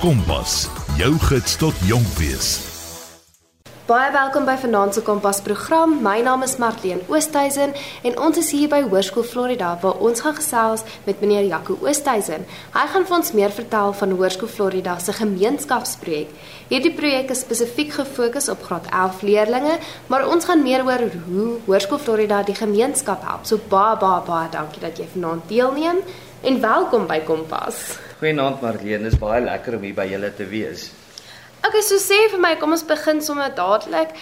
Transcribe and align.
Kompas, 0.00 0.66
jou 0.98 1.14
gids 1.28 1.54
tot 1.56 1.74
jonk 1.86 2.06
wees. 2.18 2.56
Baie 3.86 4.08
welkom 4.12 4.46
by 4.48 4.56
Vanaand 4.58 4.96
se 4.96 5.02
Kompas 5.04 5.38
program. 5.44 5.98
My 6.02 6.22
naam 6.24 6.42
is 6.42 6.56
Marlene 6.58 7.04
Oosthuizen 7.12 7.74
en 8.02 8.18
ons 8.18 8.40
is 8.40 8.50
hier 8.50 8.68
by 8.72 8.80
Hoërskool 8.88 9.26
Florida 9.28 9.74
waar 9.82 10.00
ons 10.02 10.24
gaan 10.24 10.34
gesels 10.38 10.82
met 11.04 11.20
meneer 11.20 11.46
Jaco 11.46 11.76
Oosthuizen. 11.84 12.46
Hy 12.74 12.84
gaan 12.94 13.06
vir 13.06 13.16
ons 13.18 13.32
meer 13.36 13.54
vertel 13.54 13.94
van 14.00 14.16
Hoërskool 14.16 14.50
Florida 14.50 14.98
se 14.98 15.14
gemeenskapsprojek. 15.20 16.34
Hierdie 16.72 16.94
projek 16.96 17.30
is 17.36 17.44
spesifiek 17.46 17.94
gefokus 17.94 18.50
op 18.52 18.66
graad 18.66 18.90
11 18.90 19.22
leerders, 19.28 19.94
maar 20.08 20.26
ons 20.26 20.48
gaan 20.48 20.64
meer 20.64 20.84
oor 20.84 21.06
hoe 21.28 21.48
Hoërskool 21.68 22.02
Florida 22.02 22.42
die 22.42 22.58
gemeenskap 22.58 23.22
help. 23.28 23.46
So 23.46 23.62
baie 23.68 23.98
baie 24.00 24.24
baie 24.26 24.50
dankie 24.50 24.82
dat 24.82 24.98
jy 24.98 25.10
vanaand 25.14 25.46
deelneem 25.52 26.02
en 26.44 26.60
welkom 26.60 27.06
by 27.08 27.22
Kompas. 27.24 27.78
Goeienaand 28.20 28.60
Marlene, 28.60 29.08
is 29.08 29.16
baie 29.16 29.40
lekker 29.40 29.78
om 29.78 29.84
hier 29.86 29.94
by 29.96 30.04
julle 30.10 30.28
te 30.36 30.44
wees. 30.48 30.90
Okay, 31.64 31.80
so 31.80 31.96
sê 31.96 32.18
vir 32.28 32.42
my, 32.42 32.50
kom 32.60 32.74
ons 32.76 32.84
begin 32.84 33.22
sommer 33.24 33.54
dadelik. 33.56 34.12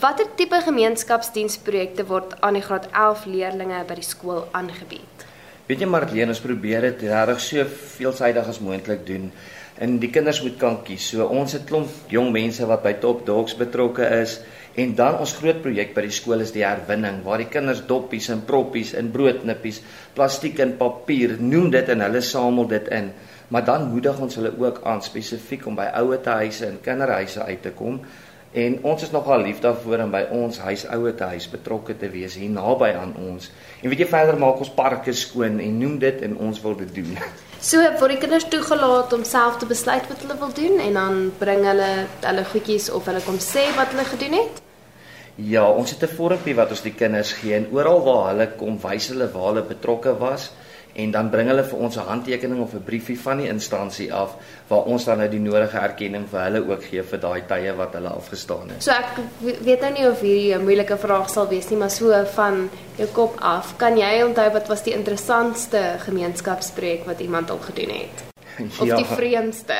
Watter 0.00 0.30
tipe 0.38 0.56
gemeenskapsdiensprojekte 0.64 2.06
word 2.08 2.32
aan 2.40 2.56
die 2.56 2.64
graad 2.64 2.88
11 2.94 3.26
leerders 3.28 3.84
by 3.90 3.98
die 3.98 4.06
skool 4.08 4.46
aangebied? 4.56 5.26
Weet 5.68 5.84
jy 5.84 5.90
Marlene, 5.90 6.32
ons 6.32 6.40
probeer 6.40 6.88
dit 6.88 7.04
regtig 7.10 7.44
so 7.44 7.68
veelsidig 7.98 8.48
as 8.48 8.62
moontlik 8.64 9.04
doen 9.04 9.28
en 9.76 9.98
die 10.00 10.08
kinders 10.08 10.40
moet 10.40 10.56
kan 10.56 10.78
kies. 10.86 11.10
So 11.12 11.26
ons 11.28 11.52
het 11.58 11.66
klomp 11.68 11.92
jong 12.08 12.30
mense 12.32 12.64
wat 12.64 12.86
by 12.86 12.94
Top 13.02 13.26
Dogs 13.28 13.58
betrokke 13.58 14.08
is 14.22 14.38
en 14.76 14.92
dan 14.94 15.16
ons 15.24 15.32
groot 15.38 15.62
projek 15.64 15.94
by 15.96 16.04
die 16.04 16.12
skool 16.12 16.44
is 16.44 16.52
die 16.52 16.64
herwinning 16.66 17.22
waar 17.24 17.40
die 17.40 17.48
kinders 17.48 17.80
doppies 17.88 18.28
en 18.32 18.42
proppies 18.48 18.92
en 18.98 19.08
broodnippies, 19.14 19.80
plastiek 20.16 20.60
en 20.60 20.76
papier, 20.76 21.38
noem 21.40 21.70
dit 21.72 21.88
en 21.94 22.04
hulle 22.04 22.20
samel 22.20 22.68
dit 22.68 22.92
in. 22.92 23.10
Maar 23.48 23.64
dan 23.64 23.88
moedig 23.88 24.20
ons 24.20 24.36
hulle 24.36 24.52
ook 24.58 24.82
aan 24.84 25.00
spesifiek 25.02 25.64
om 25.70 25.78
by 25.78 25.86
ouer 26.02 26.20
huise 26.42 26.66
en 26.66 26.80
kinderhuise 26.82 27.46
uit 27.48 27.62
te 27.62 27.72
kom. 27.78 28.02
En 28.56 28.76
ons 28.88 29.02
is 29.02 29.12
nogal 29.12 29.42
lief 29.44 29.62
daarvoor 29.64 30.04
om 30.04 30.12
by 30.12 30.22
ons 30.32 30.58
huis 30.64 30.84
ouer 30.92 31.16
huis 31.32 31.48
betrokke 31.52 31.96
te 31.96 32.08
wees 32.12 32.36
hier 32.36 32.52
naby 32.52 32.92
aan 32.96 33.14
ons. 33.30 33.48
En 33.80 33.88
weet 33.92 34.04
jy 34.04 34.10
verder 34.12 34.36
maak 34.40 34.60
ons 34.60 34.72
parke 34.76 35.12
skoon 35.12 35.60
en 35.60 35.80
noem 35.80 35.96
dit 36.04 36.20
en 36.28 36.36
ons 36.50 36.62
wil 36.64 36.76
dit 36.84 36.94
doen. 37.00 37.16
So 37.60 37.80
word 37.80 38.12
die 38.12 38.20
kinders 38.20 38.48
toegelaat 38.52 39.12
om 39.16 39.24
self 39.24 39.56
te 39.60 39.68
besluit 39.68 40.04
wat 40.12 40.20
hulle 40.20 40.36
wil 40.40 40.52
doen 40.52 40.84
en 40.84 41.00
dan 41.00 41.24
bring 41.40 41.64
hulle 41.64 41.90
hulle 42.20 42.46
goedjies 42.52 42.92
of 42.92 43.08
hulle 43.08 43.24
kom 43.24 43.40
sê 43.40 43.64
wat 43.80 43.96
hulle 43.96 44.08
gedoen 44.12 44.40
het 44.42 44.65
Ja, 45.36 45.70
ons 45.70 45.90
het 45.90 46.02
'n 46.02 46.16
vormpie 46.16 46.54
wat 46.54 46.70
ons 46.70 46.82
die 46.82 46.94
kinders 46.94 47.32
gee 47.32 47.54
en 47.54 47.68
oral 47.72 48.04
waar 48.04 48.28
hulle 48.28 48.48
kom 48.56 48.78
wys 48.80 49.08
hulle 49.08 49.28
waar 49.32 49.52
hulle 49.52 49.62
betrokke 49.62 50.18
was 50.18 50.50
en 50.96 51.10
dan 51.10 51.28
bring 51.30 51.48
hulle 51.48 51.64
vir 51.64 51.78
ons 51.78 51.96
'n 51.96 52.08
handtekening 52.08 52.60
of 52.60 52.72
'n 52.74 52.84
briefie 52.84 53.20
van 53.20 53.38
die 53.38 53.48
instansie 53.48 54.12
af 54.14 54.36
waar 54.68 54.84
ons 54.84 55.04
dan 55.04 55.18
nou 55.18 55.28
die 55.28 55.40
nodige 55.40 55.78
erkenning 55.78 56.24
vir 56.30 56.40
hulle 56.40 56.68
ook 56.68 56.84
gee 56.84 57.02
vir 57.02 57.20
daai 57.20 57.42
tye 57.48 57.74
wat 57.76 57.92
hulle 57.92 58.08
afgestaan 58.08 58.68
het. 58.68 58.82
So 58.82 58.90
ek 58.90 59.20
weet 59.62 59.80
nou 59.80 59.92
nie 59.92 60.08
of 60.08 60.20
hierdie 60.20 60.54
'n 60.54 60.64
moeilike 60.64 60.96
vraag 60.96 61.30
sal 61.30 61.48
wees 61.48 61.68
nie, 61.68 61.78
maar 61.78 61.90
so 61.90 62.24
van 62.24 62.70
jou 62.96 63.08
kop 63.08 63.36
af, 63.40 63.76
kan 63.76 63.96
jy 63.96 64.22
onthou 64.22 64.52
wat 64.52 64.68
was 64.68 64.82
die 64.82 64.94
interessantste 64.94 65.80
gemeenskapspreek 65.98 67.04
wat 67.04 67.20
iemand 67.20 67.50
al 67.50 67.58
gedoen 67.58 67.90
het? 67.90 68.24
Of 68.80 68.86
ja. 68.86 68.96
die 68.96 69.04
vreemdste? 69.04 69.74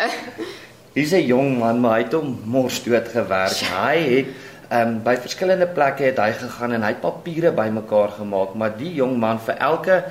Hier's 0.92 1.12
'n 1.12 1.26
jong 1.26 1.58
man, 1.58 1.80
maar 1.80 1.96
hy 1.96 2.02
het 2.02 2.12
hom 2.12 2.40
mors 2.44 2.82
dood 2.82 3.08
gewerk. 3.08 3.60
Hy 3.84 3.96
het 4.16 4.26
Ehm 4.68 4.88
um, 4.88 5.02
by 5.02 5.16
verskillende 5.22 5.66
plekke 5.66 6.04
het 6.08 6.18
hy 6.18 6.32
gegaan 6.32 6.72
en 6.72 6.82
hy 6.82 6.88
het 6.94 7.00
papiere 7.00 7.52
bymekaar 7.54 8.08
gemaak, 8.18 8.54
maar 8.54 8.78
die 8.78 8.94
jong 8.98 9.18
man 9.22 9.38
vir 9.38 9.54
elke 9.62 10.04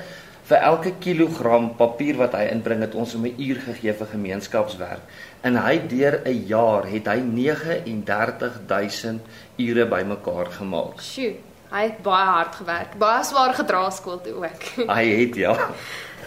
vir 0.46 0.62
elke 0.62 0.92
kilogram 1.02 1.72
papier 1.76 2.16
wat 2.20 2.34
hy 2.38 2.44
inbring 2.52 2.80
het 2.84 2.94
ons 2.94 3.14
om 3.18 3.24
'n 3.26 3.34
uur 3.38 3.56
gegee 3.66 3.92
vir 3.92 4.06
gemeenskapswerk. 4.06 5.00
En 5.42 5.56
hy 5.56 5.78
deur 5.88 6.20
'n 6.24 6.46
jaar 6.46 6.86
het 6.86 7.06
hy 7.06 7.20
39000 7.20 9.20
ure 9.58 9.86
bymekaar 9.86 10.46
gemaak. 10.46 11.00
Sjoe, 11.00 11.34
hy 11.70 11.82
het 11.82 12.02
baie 12.02 12.26
hard 12.26 12.54
gewerk. 12.54 12.98
Baie 12.98 13.24
swaar 13.24 13.54
gedra 13.54 13.90
skool 13.90 14.20
toe 14.20 14.34
ook. 14.34 14.62
hy 14.96 15.04
het 15.20 15.34
ja. 15.34 15.56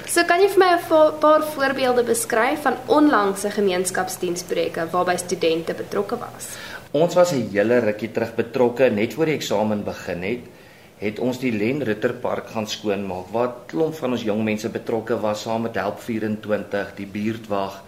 So 0.08 0.24
kan 0.24 0.40
jy 0.40 0.50
vir 0.50 0.60
my 0.60 0.74
'n 0.76 0.80
paar 1.20 1.44
voorbeelde 1.44 2.04
beskryf 2.04 2.62
van 2.62 2.76
onlangse 2.86 3.52
gemeenskapsdiensprojekte 3.52 4.88
waarby 4.92 5.18
studente 5.18 5.74
betrokke 5.74 6.18
was? 6.18 6.48
Ons 6.92 7.14
was 7.14 7.32
'n 7.34 7.50
hele 7.54 7.80
rukkie 7.80 8.12
terug 8.12 8.36
betrokke 8.36 8.90
net 8.90 9.14
voor 9.14 9.26
die 9.26 9.36
eksamen 9.36 9.84
begin 9.84 10.24
het 10.24 10.46
het 11.00 11.20
ons 11.20 11.38
die 11.40 11.52
Len 11.52 11.84
Ritter 11.84 12.14
Park 12.14 12.50
gaan 12.50 12.68
skoonmaak 12.68 13.30
waar 13.32 13.54
klomp 13.68 13.96
van 13.96 14.12
ons 14.12 14.24
jong 14.24 14.44
mense 14.44 14.70
betrokke 14.70 15.20
was 15.20 15.42
saam 15.42 15.62
met 15.62 15.76
Help 15.76 16.00
24, 16.02 16.96
die 16.96 17.06
buurtwag 17.06 17.84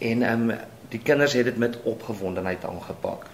en 0.00 0.22
ehm 0.22 0.50
um, 0.50 0.58
die 0.88 0.98
kinders 0.98 1.32
het 1.32 1.44
dit 1.44 1.56
met 1.56 1.76
opgewondenheid 1.84 2.64
aangepak. 2.64 3.26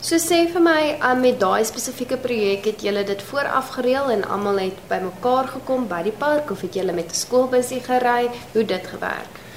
So 0.00 0.16
sê 0.16 0.48
vir 0.52 0.60
my, 0.60 0.98
um, 1.02 1.20
met 1.20 1.40
daai 1.40 1.64
spesifieke 1.64 2.16
projek 2.16 2.64
het 2.64 2.82
julle 2.82 3.04
dit 3.04 3.22
vooraf 3.22 3.68
gereël 3.68 4.10
en 4.10 4.24
almal 4.24 4.58
het 4.58 4.88
bymekaar 4.88 5.48
gekom 5.48 5.88
by 5.88 6.02
die 6.02 6.18
park 6.18 6.50
of 6.50 6.60
het 6.60 6.74
julle 6.74 6.92
met 6.92 7.10
'n 7.10 7.14
skoolbusie 7.14 7.80
gery? 7.80 8.28
Hoe 8.52 8.64
dit 8.64 8.86
gewerk? 8.86 9.47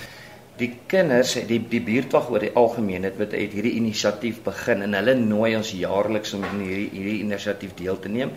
Die 0.60 0.72
kinders, 0.92 1.34
die 1.48 1.60
die 1.72 1.82
buurtwag 1.82 2.28
oor 2.30 2.44
die 2.44 2.52
algemeen 2.60 3.08
het 3.08 3.18
met 3.18 3.32
het 3.38 3.54
hierdie 3.56 3.78
inisiatief 3.80 4.42
begin 4.46 4.84
en 4.86 4.98
hulle 5.00 5.16
nooi 5.16 5.56
ons 5.58 5.72
jaarliks 5.74 6.36
om 6.38 6.44
in 6.50 6.66
hierdie 6.66 6.90
hierdie 6.92 7.22
inisiatief 7.24 7.74
deel 7.80 8.00
te 8.00 8.12
neem 8.12 8.36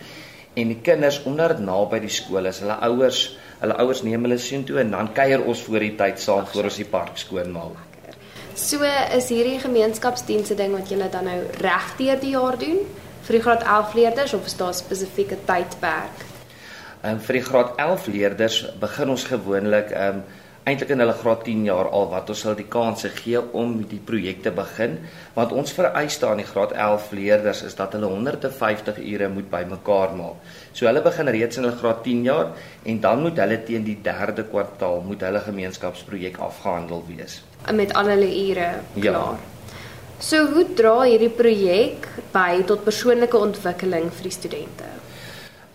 en 0.55 0.71
die 0.71 0.79
kinders 0.83 1.19
omdat 1.27 1.57
dit 1.57 1.65
naby 1.67 1.99
die 2.05 2.13
skool 2.13 2.47
is, 2.47 2.61
hulle 2.63 2.77
ouers, 2.87 3.25
hulle 3.59 3.75
ouers 3.83 4.03
neem 4.07 4.23
hulle 4.23 4.37
seun 4.39 4.63
toe 4.67 4.79
en 4.83 4.93
dan 4.95 5.11
kuier 5.17 5.43
ons 5.43 5.63
voor 5.67 5.83
die 5.83 5.95
tyd 5.99 6.21
saam 6.23 6.47
voor 6.51 6.69
ons 6.69 6.79
die 6.79 6.87
park 6.87 7.19
skoonmaak. 7.19 7.81
So 8.55 8.87
is 8.87 9.27
hierdie 9.33 9.59
gemeenskapsdienste 9.59 10.55
ding 10.55 10.71
wat 10.77 10.87
julle 10.91 11.09
dan 11.11 11.27
nou 11.27 11.41
regdeur 11.59 12.21
die 12.21 12.31
jaar 12.37 12.55
doen 12.59 12.79
vir 13.25 13.35
die 13.35 13.43
graad 13.43 13.65
11 13.65 13.99
leerders 13.99 14.33
of 14.37 14.47
is 14.47 14.55
daar 14.55 14.73
spesifieke 14.77 15.41
tydperk? 15.49 16.23
Ehm 17.03 17.17
um, 17.17 17.21
vir 17.27 17.41
die 17.41 17.45
graad 17.49 17.75
11 17.83 18.07
leerders 18.15 18.63
begin 18.79 19.11
ons 19.17 19.27
gewoonlik 19.27 19.91
ehm 19.91 20.23
um, 20.23 20.43
eintlik 20.65 20.91
in 20.95 21.03
hulle 21.03 21.13
graad 21.13 21.43
10 21.45 21.65
jaar 21.67 21.87
al 21.93 22.07
wat 22.09 22.29
ons 22.33 22.43
hulle 22.45 22.57
die 22.57 22.69
kanse 22.75 23.11
gee 23.13 23.41
om 23.61 23.75
die 23.89 24.01
projekte 24.11 24.53
begin 24.55 24.97
want 25.35 25.53
ons 25.53 25.73
vereis 25.77 26.17
daar 26.21 26.33
in 26.33 26.41
die 26.41 26.47
graad 26.49 26.73
11 26.73 27.11
leerders 27.19 27.61
is 27.67 27.77
dat 27.77 27.93
hulle 27.93 28.09
150 28.09 29.01
ure 29.03 29.29
moet 29.29 29.49
bymekaar 29.51 30.15
maak. 30.17 30.53
So 30.73 30.89
hulle 30.89 31.03
begin 31.05 31.29
reeds 31.37 31.61
in 31.61 31.67
hulle 31.67 31.77
graad 31.77 32.01
10 32.07 32.23
jaar 32.25 32.53
en 32.83 33.01
dan 33.01 33.21
moet 33.21 33.43
hulle 33.43 33.59
teen 33.67 33.85
die 33.85 33.99
3de 34.09 34.47
kwartaal 34.49 35.03
moet 35.05 35.27
hulle 35.27 35.43
gemeenskapsprojek 35.49 36.41
afgehandel 36.49 37.05
wees 37.11 37.43
met 37.73 37.93
al 37.93 38.09
hulle 38.13 38.27
ure 38.29 38.69
ja. 38.93 39.01
klaar. 39.01 39.37
Ja. 39.37 39.53
So 40.19 40.45
hoe 40.53 40.65
dra 40.77 41.01
hierdie 41.03 41.31
projek 41.33 42.07
by 42.33 42.63
tot 42.67 42.85
persoonlike 42.85 43.37
ontwikkeling 43.37 44.11
vir 44.15 44.29
die 44.29 44.33
studente? 44.33 44.91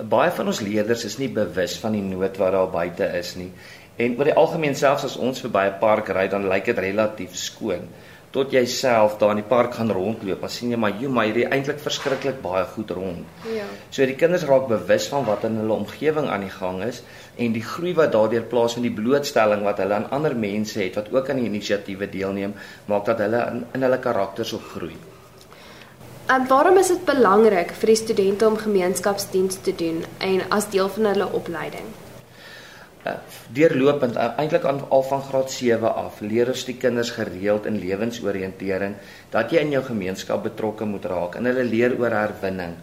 Baie 0.00 0.30
van 0.32 0.48
ons 0.48 0.62
leerders 0.64 1.04
is 1.04 1.18
nie 1.20 1.28
bewus 1.28 1.74
van 1.82 1.92
die 1.92 2.04
nood 2.04 2.38
wat 2.40 2.54
daar 2.56 2.70
buite 2.72 3.04
is 3.18 3.34
nie 3.36 3.50
En 4.00 4.14
oor 4.16 4.30
die 4.30 4.36
algemeen 4.42 4.76
selfs 4.78 5.04
as 5.08 5.18
ons 5.20 5.42
verby 5.44 5.66
'n 5.68 5.80
park 5.80 6.08
ry, 6.16 6.28
dan 6.28 6.48
lyk 6.48 6.64
dit 6.70 6.78
relatief 6.78 7.34
skoon. 7.36 7.84
Tot 8.30 8.52
jy 8.54 8.62
self 8.66 9.18
daar 9.18 9.32
in 9.34 9.40
die 9.42 9.50
park 9.50 9.74
gaan 9.74 9.90
rondloop, 9.90 10.40
dan 10.40 10.52
sien 10.56 10.70
jy 10.70 10.76
maar 10.76 10.92
jy 11.00 11.08
maar 11.08 11.24
hierdie 11.26 11.48
eintlik 11.48 11.80
verskriklik 11.82 12.40
baie 12.42 12.64
goed 12.64 12.90
rond. 12.90 13.26
Ja. 13.54 13.64
So 13.90 14.06
die 14.06 14.14
kinders 14.14 14.44
raak 14.46 14.68
bewus 14.68 15.08
van 15.08 15.24
wat 15.24 15.44
in 15.44 15.56
hulle 15.56 15.74
omgewing 15.74 16.28
aan 16.28 16.40
die 16.46 16.56
gang 16.58 16.82
is 16.84 17.02
en 17.36 17.52
die 17.52 17.64
groei 17.72 17.94
wat 17.94 18.12
daardeur 18.12 18.42
plaasvind, 18.42 18.86
die 18.86 19.02
blootstelling 19.02 19.62
wat 19.62 19.78
hulle 19.78 19.94
aan 19.94 20.10
ander 20.10 20.36
mense 20.36 20.78
het 20.80 20.94
wat 20.94 21.12
ook 21.12 21.30
aan 21.30 21.42
die 21.42 21.50
inisiatiewe 21.50 22.10
deelneem, 22.10 22.54
maak 22.86 23.04
dat 23.04 23.18
hulle 23.18 23.46
in, 23.50 23.64
in 23.74 23.82
hulle 23.82 23.98
karakters 23.98 24.54
ook 24.54 24.68
groei. 24.76 24.96
En 26.26 26.46
waarom 26.46 26.78
is 26.78 26.88
dit 26.88 27.04
belangrik 27.04 27.72
vir 27.72 27.86
die 27.86 27.96
studente 27.96 28.46
om 28.46 28.56
gemeenskapsdiens 28.56 29.58
te 29.60 29.74
doen 29.74 30.04
en 30.18 30.46
as 30.50 30.70
deel 30.70 30.88
van 30.88 31.04
hulle 31.04 31.32
opleiding? 31.32 31.90
Uh, 33.00 33.14
deurlopend 33.56 34.16
uh, 34.20 34.34
eintlik 34.36 34.66
aan 34.68 34.82
al 34.92 35.02
van 35.08 35.22
graad 35.24 35.48
7 35.50 35.88
af 36.02 36.18
leer 36.20 36.50
ons 36.52 36.64
die 36.68 36.74
kinders 36.76 37.14
gereeld 37.16 37.64
in 37.64 37.78
lewensoriëntering 37.80 38.98
dat 39.32 39.54
jy 39.54 39.62
in 39.64 39.72
jou 39.72 39.80
gemeenskap 39.86 40.42
betrokke 40.44 40.84
moet 40.84 41.08
raak 41.08 41.38
en 41.40 41.48
hulle 41.48 41.64
leer 41.64 41.96
oor 41.96 42.12
herwinning. 42.12 42.74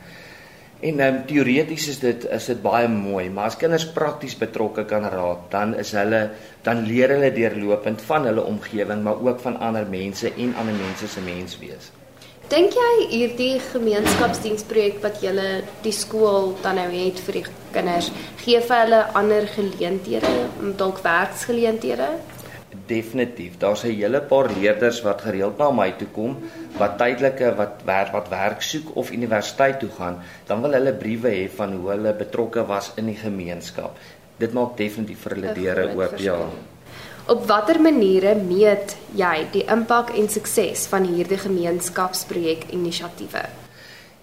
En 0.89 1.03
um, 1.05 1.19
teoreties 1.29 1.87
is 1.93 2.01
dit 2.01 2.25
is 2.33 2.49
dit 2.49 2.59
baie 2.61 2.89
mooi, 2.89 3.27
maar 3.29 3.51
as 3.51 3.59
kinders 3.61 3.85
prakties 3.93 4.33
betrokke 4.41 4.87
kan 4.89 5.05
raak, 5.09 5.47
dan 5.53 5.77
is 5.77 5.93
hulle 5.97 6.23
dan 6.65 6.81
leer 6.89 7.13
hulle 7.13 7.31
deurlopend 7.37 8.01
van 8.09 8.25
hulle 8.29 8.45
omgewing, 8.45 9.05
maar 9.05 9.21
ook 9.21 9.41
van 9.45 9.61
ander 9.69 9.85
mense 9.89 10.33
en 10.33 10.57
ander 10.57 10.77
mense 10.81 11.09
se 11.13 11.21
menswees. 11.25 11.91
Dink 12.47 12.77
jy 12.79 12.91
hierdie 13.11 13.57
gemeenskapsdiensprojek 13.59 15.01
wat 15.03 15.17
julle 15.19 15.65
die 15.83 15.91
skool 15.91 16.53
dan 16.63 16.77
nou 16.79 16.85
het 16.93 17.17
vir 17.25 17.41
die 17.41 17.41
kinders, 17.75 18.07
gee 18.39 18.61
vir 18.63 18.79
hulle 18.85 18.99
ander 19.19 19.49
geleenthede, 19.51 20.31
dalk 20.79 21.01
werksgeleenthede? 21.03 22.07
Definitief. 22.87 23.57
Daar's 23.59 23.83
'n 23.83 23.91
hele 23.91 24.21
paar 24.21 24.47
leerders 24.47 25.01
wat 25.03 25.25
gereeld 25.27 25.57
na 25.59 25.71
my 25.71 25.89
toe 25.99 26.07
kom 26.07 26.37
wat 26.77 26.97
tydelike 26.97 27.51
wat 27.57 27.83
werk 27.83 28.13
wat 28.13 28.29
werk 28.29 28.61
soek 28.61 28.95
of 28.95 29.11
universiteit 29.11 29.79
toe 29.79 29.91
gaan, 29.99 30.23
dan 30.47 30.61
wil 30.61 30.71
hulle 30.71 30.93
briewe 30.93 31.29
hê 31.29 31.49
van 31.49 31.73
hoe 31.73 31.89
hulle 31.89 32.13
betrokke 32.13 32.65
was 32.65 32.91
in 32.95 33.05
die 33.05 33.19
gemeenskap. 33.25 33.97
Dit 34.39 34.53
maak 34.53 34.77
definitief 34.77 35.19
vir 35.19 35.35
hulle 35.35 35.53
deure 35.53 35.95
oop, 35.95 36.17
ja. 36.17 36.39
Op 37.27 37.41
watter 37.43 37.75
maniere 37.83 38.37
meet 38.39 38.93
jy 39.19 39.33
die 39.51 39.65
impak 39.67 40.13
en 40.15 40.29
sukses 40.31 40.85
van 40.87 41.03
hierdie 41.03 41.39
gemeenskapsprojek 41.41 42.69
inisiatiewe? 42.71 43.41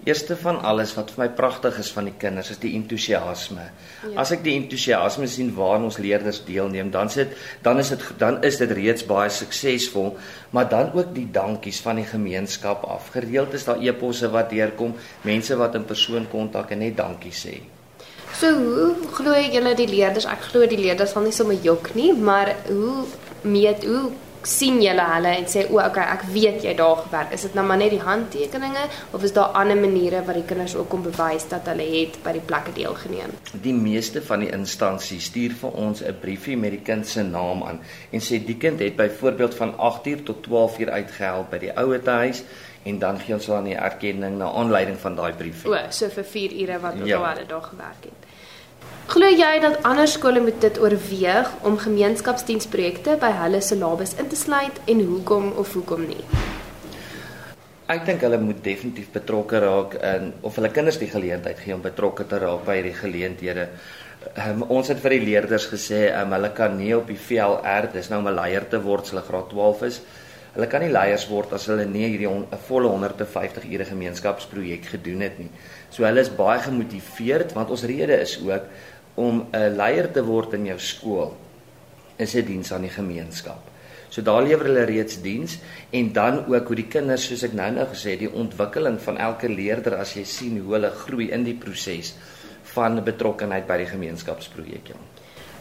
Eerste 0.09 0.33
van 0.41 0.57
alles 0.65 0.95
wat 0.97 1.13
vir 1.13 1.21
my 1.21 1.27
pragtig 1.37 1.77
is 1.83 1.91
van 1.93 2.09
die 2.09 2.15
kinders 2.23 2.49
is 2.55 2.61
die 2.63 2.71
entoesiasme. 2.79 3.67
Ja. 3.67 4.15
As 4.23 4.33
ek 4.33 4.41
die 4.47 4.55
entoesiasme 4.57 5.29
sien 5.29 5.53
waaraan 5.53 5.85
ons 5.91 6.01
leerders 6.01 6.41
deelneem, 6.49 6.89
dan 6.89 7.13
sit 7.13 7.37
dan 7.61 7.83
is 7.83 7.93
dit 7.93 8.07
dan 8.25 8.41
is 8.41 8.57
dit 8.63 8.73
reeds 8.73 9.05
baie 9.05 9.29
suksesvol, 9.29 10.15
maar 10.49 10.65
dan 10.73 10.89
ook 10.97 11.13
die 11.13 11.29
dankies 11.29 11.83
van 11.85 12.01
die 12.01 12.09
gemeenskap 12.09 12.89
af. 12.89 13.13
Gereeld 13.13 13.53
is 13.53 13.69
daar 13.69 13.85
eposse 13.85 14.33
wat 14.33 14.49
deurkom, 14.49 14.97
mense 15.29 15.61
wat 15.61 15.77
in 15.77 15.85
persoon 15.85 16.25
kontak 16.33 16.73
en 16.73 16.81
net 16.87 16.97
dankie 16.97 17.37
sê. 17.45 17.59
So 18.35 18.51
hoe 18.51 18.95
glo 19.15 19.33
julle 19.39 19.71
die 19.79 19.87
leerders? 19.87 20.25
Ek 20.27 20.49
glo 20.49 20.67
die 20.67 20.79
leerders 20.81 21.13
sal 21.15 21.23
nie 21.23 21.35
sommer 21.35 21.55
jok 21.63 21.93
nie, 21.95 22.11
maar 22.11 22.51
hoe 22.67 23.05
meet 23.47 23.85
hoe 23.87 24.09
sien 24.45 24.81
julle 24.83 25.05
hulle 25.09 25.31
en 25.39 25.47
sê 25.49 25.63
o, 25.69 25.79
okay, 25.81 26.03
ek 26.13 26.25
weet 26.33 26.65
jy 26.65 26.73
daar 26.77 26.99
gewerk. 27.05 27.31
Is 27.33 27.45
dit 27.47 27.55
nou 27.57 27.63
maar 27.65 27.79
net 27.81 27.93
die 27.95 28.01
handtekeninge 28.03 28.83
of 29.15 29.23
is 29.25 29.33
daar 29.35 29.55
ander 29.57 29.79
maniere 29.79 30.21
wat 30.27 30.37
die 30.37 30.45
kinders 30.47 30.75
ook 30.77 30.89
kom 30.91 31.05
bewys 31.05 31.47
dat 31.49 31.69
hulle 31.71 31.87
het 31.89 32.19
by 32.25 32.35
die 32.35 32.43
plekke 32.45 32.75
deelgeneem? 32.75 33.33
Die 33.63 33.73
meeste 33.77 34.21
van 34.25 34.45
die 34.45 34.51
instansies 34.53 35.31
stuur 35.31 35.55
vir 35.61 35.79
ons 35.87 36.03
'n 36.03 36.19
briefie 36.21 36.57
met 36.57 36.75
die 36.75 36.83
kind 36.83 37.07
se 37.07 37.23
naam 37.23 37.63
aan 37.63 37.79
en 38.11 38.19
sê 38.19 38.43
die 38.45 38.57
kind 38.57 38.79
het 38.79 38.95
byvoorbeeld 38.95 39.55
van 39.55 39.73
8uur 39.79 40.23
tot 40.23 40.47
12uur 40.47 40.91
uitgehelp 40.91 41.49
by 41.49 41.57
die 41.57 41.73
ouete 41.73 42.11
huis 42.11 42.43
en 42.83 42.99
dan 42.99 43.19
gee 43.19 43.33
ons 43.33 43.45
dan 43.45 43.63
die 43.63 43.75
erkenning 43.75 44.37
na 44.37 44.51
aanleiding 44.51 44.97
van 44.97 45.15
daai 45.15 45.33
briefie. 45.33 45.69
O, 45.71 45.77
so 45.89 46.09
vir 46.09 46.23
4 46.23 46.51
ure 46.61 46.79
wat 46.79 46.93
ja. 47.03 47.17
hulle 47.17 47.45
daar 47.47 47.61
gewerk 47.61 48.03
het. 48.03 48.24
Glo 49.05 49.27
jy 49.29 49.59
dat 49.61 49.83
ander 49.85 50.07
skole 50.07 50.41
moet 50.41 50.57
dit 50.61 50.79
oorweeg 50.81 51.51
om 51.61 51.77
gemeenskapsdiensprojekte 51.77 53.19
by 53.21 53.29
hulle 53.37 53.61
syllabus 53.61 54.15
in 54.19 54.27
te 54.27 54.35
sluit 54.39 54.79
en 54.91 55.03
hoekom 55.05 55.51
of 55.61 55.73
hoekom 55.77 56.07
nie? 56.09 56.23
Ek 57.85 58.01
dink 58.07 58.23
hulle 58.25 58.39
moet 58.41 58.63
definitief 58.65 59.11
betrokke 59.13 59.59
raak 59.61 59.93
in 60.01 60.31
of 60.41 60.57
hulle 60.57 60.71
kinders 60.73 60.97
die 60.97 61.11
geleentheid 61.11 61.61
gee 61.61 61.75
om 61.75 61.83
betrokke 61.85 62.25
te 62.25 62.39
raak 62.41 62.65
by 62.65 62.79
hierdie 62.79 62.95
geleenthede. 62.97 63.67
Um, 64.41 64.63
ons 64.73 64.89
het 64.89 65.03
vir 65.03 65.13
die 65.19 65.25
leerders 65.27 65.67
gesê 65.69 66.07
um, 66.17 66.33
hulle 66.33 66.49
kan 66.57 66.73
nie 66.79 66.95
op 66.97 67.05
die 67.13 67.19
VLR, 67.27 67.91
dis 67.93 68.09
nou 68.09 68.23
om 68.23 68.31
'n 68.31 68.39
leier 68.39 68.65
te 68.69 68.81
word 68.81 69.05
as 69.05 69.13
hulle 69.13 69.25
graad 69.27 69.53
12 69.53 69.83
is. 69.91 70.01
Hulle 70.55 70.67
kan 70.71 70.81
nie 70.81 70.89
leiers 70.89 71.27
word 71.29 71.53
as 71.53 71.67
hulle 71.69 71.85
nie 71.85 72.07
hierdie 72.09 72.31
'n 72.31 72.47
volle 72.67 72.89
150 72.89 73.69
ure 73.69 73.85
gemeenskapsprojek 73.85 74.85
gedoen 74.95 75.21
het 75.21 75.37
nie. 75.39 75.51
So 75.95 76.03
hulle 76.03 76.19
is 76.25 76.31
baie 76.35 76.59
gemotiveerd 76.59 77.53
want 77.55 77.71
ons 77.71 77.85
rede 77.87 78.19
is 78.19 78.35
ook 78.43 78.67
om 79.15 79.45
'n 79.53 79.75
leier 79.79 80.11
te 80.11 80.23
word 80.23 80.53
in 80.53 80.65
jou 80.65 80.79
skool 80.79 81.31
is 82.17 82.35
'n 82.35 82.45
diens 82.45 82.71
aan 82.71 82.81
die 82.81 82.91
gemeenskap. 82.91 83.61
So 84.09 84.21
daar 84.21 84.43
lewer 84.43 84.65
hulle 84.65 84.85
reeds 84.85 85.21
diens 85.21 85.57
en 85.91 86.13
dan 86.13 86.45
ook 86.47 86.67
hoe 86.67 86.75
die 86.75 86.87
kinders 86.87 87.27
soos 87.27 87.43
ek 87.43 87.53
nou-nou 87.53 87.85
gesê 87.85 88.09
het, 88.15 88.19
die 88.19 88.31
ontwikkeling 88.31 88.99
van 89.01 89.17
elke 89.17 89.49
leerder 89.49 89.95
as 89.95 90.13
jy 90.13 90.23
sien 90.23 90.59
hoe 90.59 90.73
hulle 90.73 90.91
groei 90.91 91.31
in 91.31 91.43
die 91.43 91.53
proses 91.53 92.13
van 92.63 93.03
betrokkenheid 93.03 93.67
by 93.67 93.77
die 93.77 93.89
gemeenskapsprojek. 93.91 94.87
Ja. 94.87 94.95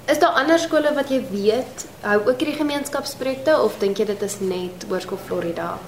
Is 0.07 0.19
daar 0.19 0.37
ander 0.37 0.59
skole 0.59 0.95
wat 0.95 1.11
jy 1.11 1.23
weet 1.31 1.87
hou 2.03 2.19
ook 2.29 2.39
hierdie 2.39 2.59
gemeenskapsprojekte 2.59 3.57
of 3.63 3.79
dink 3.79 3.99
jy 3.99 4.05
dit 4.05 4.23
is 4.23 4.41
net 4.41 4.85
Hoërskool 4.89 5.19
Florida? 5.19 5.79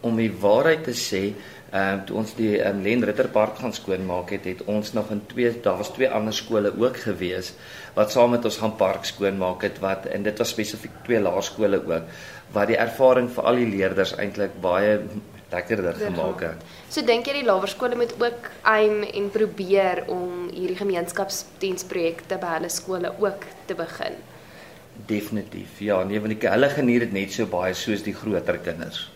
Om 0.00 0.16
die 0.16 0.32
waarheid 0.32 0.84
te 0.84 0.92
sê, 0.96 1.34
Ehm 1.70 2.00
uh, 2.00 2.04
toe 2.06 2.16
ons 2.18 2.32
die 2.34 2.56
um, 2.66 2.80
Len 2.82 3.04
Ritter 3.06 3.28
Park 3.30 3.60
gaan 3.62 3.72
skoonmaak 3.72 4.32
het, 4.34 4.44
het 4.44 4.64
ons 4.66 4.92
nog 4.92 5.10
in 5.14 5.20
twee 5.30 5.52
daar 5.62 5.76
was 5.78 5.92
twee 5.94 6.08
ander 6.10 6.34
skole 6.34 6.72
ook 6.74 6.96
gewees 7.04 7.52
wat 7.94 8.10
saam 8.10 8.32
met 8.34 8.44
ons 8.44 8.56
gaan 8.58 8.74
park 8.76 9.04
skoonmaak 9.06 9.62
het 9.62 9.78
wat 9.78 10.08
en 10.10 10.26
dit 10.26 10.42
was 10.42 10.50
spesifiek 10.50 10.96
twee 11.06 11.20
laerskole 11.22 11.78
ook 11.78 12.08
wat 12.56 12.72
die 12.72 12.78
ervaring 12.86 13.30
vir 13.30 13.46
al 13.46 13.60
die 13.62 13.68
leerders 13.70 14.16
eintlik 14.18 14.56
baie 14.64 14.96
lekkerder 15.50 15.94
gemaak 15.98 16.42
het. 16.46 16.66
So 16.90 17.06
dink 17.06 17.30
jy 17.30 17.36
die 17.40 17.46
laerskole 17.46 17.98
moet 17.98 18.16
ook 18.18 18.50
aim 18.70 19.04
en 19.06 19.30
probeer 19.34 20.04
om 20.10 20.50
hierdie 20.50 20.78
gemeenskapsdiensprojekte 20.78 22.38
by 22.42 22.56
hulle 22.56 22.70
skole 22.70 23.14
ook 23.18 23.46
te 23.70 23.78
begin? 23.78 24.18
Definitief. 25.06 25.78
Ja, 25.86 26.02
nee, 26.04 26.20
want 26.20 26.34
die, 26.34 26.50
hulle 26.50 26.74
geniet 26.74 27.06
dit 27.06 27.16
net 27.16 27.34
so 27.34 27.46
baie 27.50 27.74
soos 27.78 28.02
die 28.06 28.14
groter 28.14 28.58
kinders. 28.62 29.06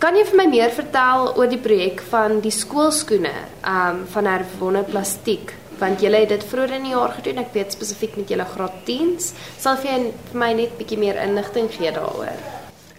Kan 0.00 0.16
jy 0.16 0.24
vir 0.24 0.38
my 0.38 0.46
meer 0.48 0.70
vertel 0.72 1.28
oor 1.36 1.50
die 1.50 1.60
projek 1.60 2.00
van 2.12 2.40
die 2.44 2.54
skoolskoene, 2.54 3.32
ehm 3.60 3.98
um, 3.98 4.06
van 4.14 4.28
herwonne 4.30 4.84
plastiek? 4.88 5.52
Want 5.80 6.00
jy 6.00 6.12
het 6.14 6.30
dit 6.30 6.44
vroeër 6.44 6.76
in 6.78 6.86
die 6.86 6.94
jaar 6.94 7.12
gedoen. 7.16 7.42
Ek 7.42 7.52
weet 7.52 7.74
spesifiek 7.74 8.16
met 8.16 8.30
julle 8.30 8.46
graad 8.46 8.80
10s. 8.86 9.32
Sal 9.58 9.76
jy 9.82 9.98
vir 10.30 10.38
my 10.38 10.52
net 10.52 10.76
bietjie 10.78 10.98
meer 10.98 11.18
inligting 11.22 11.68
gee 11.70 11.90
daaroor? 11.92 12.38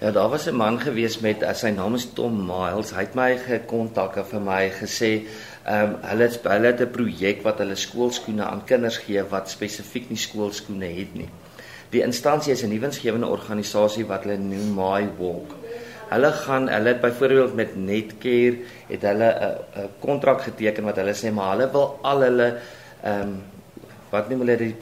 Ja, 0.03 0.11
daar 0.11 0.29
was 0.29 0.47
'n 0.47 0.55
man 0.55 0.79
gewees 0.79 1.19
met 1.19 1.41
uh, 1.41 1.53
sy 1.53 1.69
naam 1.69 1.95
is 1.95 2.05
Tom 2.13 2.45
Miles. 2.45 2.91
Hy 2.91 2.99
het 3.07 3.15
my 3.15 3.37
gekontak 3.37 4.17
en 4.17 4.25
vir 4.25 4.41
my 4.41 4.69
gesê, 4.69 5.11
ehm 5.65 5.83
um, 5.83 5.97
hulle 6.01 6.23
het 6.23 6.43
hulle 6.43 6.67
het 6.67 6.81
'n 6.81 6.91
projek 6.91 7.43
wat 7.43 7.57
hulle 7.57 7.75
skoolskoene 7.75 8.43
aan 8.43 8.65
kinders 8.65 8.97
gee 8.97 9.23
wat 9.23 9.49
spesifiek 9.49 10.09
nie 10.09 10.17
skoolskoene 10.17 10.85
het 10.85 11.15
nie. 11.15 11.29
Die 11.89 12.01
instansie 12.01 12.53
is 12.53 12.63
'n 12.63 12.69
nuwensgewende 12.69 13.27
organisasie 13.27 14.05
wat 14.05 14.23
hulle 14.23 14.37
noem 14.37 14.73
My 14.75 15.09
Walk. 15.17 15.55
Hulle 16.13 16.31
gaan 16.43 16.69
hulle 16.69 16.93
het 16.93 17.01
byvoorbeeld 17.01 17.55
met 17.55 17.75
Netcare 17.75 18.57
het 18.89 19.01
hulle 19.09 19.29
'n 19.33 19.89
kontrak 19.99 20.41
geteken 20.41 20.83
wat 20.83 21.01
hulle 21.01 21.15
sê 21.17 21.33
maar 21.33 21.55
hulle 21.55 21.71
wil 21.71 21.99
al 22.01 22.21
hulle 22.21 22.47
ehm 23.03 23.21
um, 23.21 23.41
wat 24.13 24.29
noem 24.29 24.43
hulle 24.45 24.57
die 24.57 24.75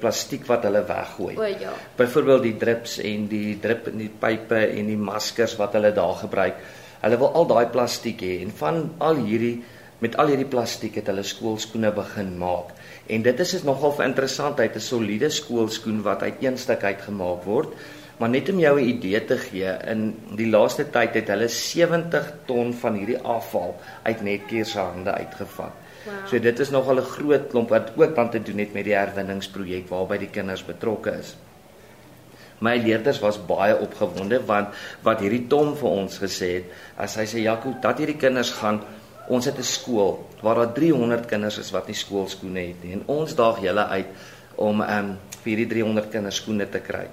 plastiek 0.00 0.46
wat 0.48 0.64
hulle 0.64 0.80
weggooi. 0.88 1.34
O 1.36 1.44
ja. 1.44 1.72
Byvoorbeeld 1.96 2.42
die 2.42 2.56
drips 2.56 2.98
en 3.04 3.26
die 3.28 3.58
drip 3.60 3.90
in 3.92 3.98
die 3.98 4.12
pype 4.20 4.60
en 4.64 4.86
die 4.86 4.96
maskers 4.96 5.56
wat 5.60 5.76
hulle 5.76 5.92
daar 5.92 6.14
gebruik. 6.22 6.62
Hulle 7.02 7.18
wil 7.20 7.34
al 7.40 7.50
daai 7.50 7.66
plastiek 7.74 8.24
hê 8.24 8.38
en 8.44 8.54
van 8.62 8.80
al 8.98 9.20
hierdie 9.28 9.58
met 9.98 10.16
al 10.16 10.30
hierdie 10.30 10.48
plastiek 10.48 10.94
het 11.00 11.08
hulle 11.10 11.24
skoolskoene 11.26 11.90
begin 11.94 12.36
maak. 12.38 12.70
En 13.10 13.22
dit 13.22 13.40
is 13.44 13.54
is 13.58 13.64
nogal 13.66 13.96
interessant, 14.04 14.58
hy 14.58 14.68
het 14.68 14.76
'n 14.76 14.80
soliede 14.80 15.30
skoolskoen 15.30 16.02
wat 16.02 16.22
uit 16.22 16.42
een 16.42 16.58
stuk 16.58 16.84
uitgemaak 16.84 17.42
word. 17.44 17.74
Maar 18.18 18.28
net 18.28 18.48
om 18.50 18.58
jou 18.58 18.80
'n 18.80 18.88
idee 18.88 19.24
te 19.24 19.38
gee, 19.38 19.70
in 19.86 20.18
die 20.34 20.50
laaste 20.50 20.90
tyd 20.90 21.14
het 21.14 21.28
hulle 21.28 21.48
70 21.48 22.32
ton 22.44 22.72
van 22.74 22.94
hierdie 22.94 23.18
afval 23.18 23.76
uit 24.02 24.22
Netcare 24.22 24.64
se 24.64 24.78
hande 24.78 25.10
uitgevat. 25.10 25.72
Wow. 26.04 26.14
So 26.26 26.38
dit 26.38 26.58
is 26.58 26.70
nogal 26.70 26.96
'n 26.98 27.10
groot 27.14 27.48
klomp 27.48 27.68
wat 27.68 27.92
ook 27.96 28.14
dan 28.14 28.30
te 28.30 28.42
doen 28.42 28.58
het 28.58 28.72
met 28.72 28.84
die 28.84 28.94
herwinningsprojek 28.94 29.88
waarby 29.88 30.18
die 30.18 30.30
kinders 30.30 30.64
betrokke 30.64 31.10
is. 31.10 31.36
My 32.58 32.76
leerders 32.76 33.18
was 33.18 33.46
baie 33.46 33.78
opgewonde 33.78 34.44
want 34.44 34.68
wat 35.02 35.20
hierdie 35.20 35.46
Tom 35.46 35.76
vir 35.76 35.88
ons 35.88 36.18
gesê 36.18 36.52
het, 36.54 36.64
as 36.96 37.14
hy 37.14 37.26
sê 37.26 37.38
Jaco, 37.38 37.74
dat 37.80 37.98
hierdie 37.98 38.16
kinders 38.16 38.50
gaan 38.50 38.82
ons 39.28 39.44
het 39.44 39.58
'n 39.58 39.62
skool 39.62 40.26
waar 40.42 40.54
daar 40.54 40.72
300 40.72 41.26
kinders 41.26 41.58
is 41.58 41.70
wat 41.70 41.86
nie 41.86 41.94
skoolskoene 41.94 42.60
het 42.60 42.84
nie 42.84 42.92
en 42.92 43.02
ons 43.06 43.34
daag 43.34 43.60
julle 43.60 43.86
uit 43.86 44.06
om 44.56 44.80
um, 44.80 45.18
vir 45.42 45.50
hierdie 45.54 45.66
300 45.66 46.10
kinders 46.10 46.36
skoene 46.36 46.68
te 46.68 46.80
kry 46.80 47.06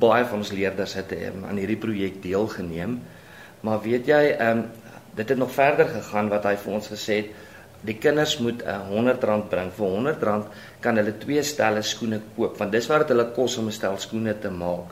baie 0.00 0.24
van 0.24 0.42
ons 0.42 0.52
leerders 0.52 0.94
het 0.98 1.12
um, 1.16 1.44
aan 1.48 1.60
hierdie 1.60 1.80
projek 1.80 2.22
deelgeneem. 2.22 2.98
Maar 3.64 3.82
weet 3.84 4.10
jy, 4.10 4.22
ehm 4.34 4.64
um, 4.64 4.64
dit 5.14 5.28
het 5.28 5.38
nog 5.38 5.52
verder 5.54 5.86
gegaan 5.86 6.28
wat 6.28 6.46
hy 6.48 6.56
vir 6.58 6.72
ons 6.74 6.88
gesê 6.90 7.16
het. 7.20 7.28
Die 7.86 7.94
kinders 8.02 8.38
moet 8.42 8.64
'n 8.64 8.96
uh, 8.96 9.14
R100 9.14 9.48
bring. 9.48 9.70
Vir 9.76 9.86
R100 9.86 10.48
kan 10.80 10.96
hulle 10.96 11.18
twee 11.18 11.42
stelle 11.42 11.82
skoene 11.82 12.20
koop 12.36 12.58
want 12.58 12.72
dis 12.72 12.88
wat 12.90 13.08
hulle 13.08 13.30
kos 13.36 13.56
om 13.58 13.66
'n 13.66 13.72
stel 13.72 13.98
skoene 13.98 14.34
te 14.38 14.50
maak. 14.50 14.90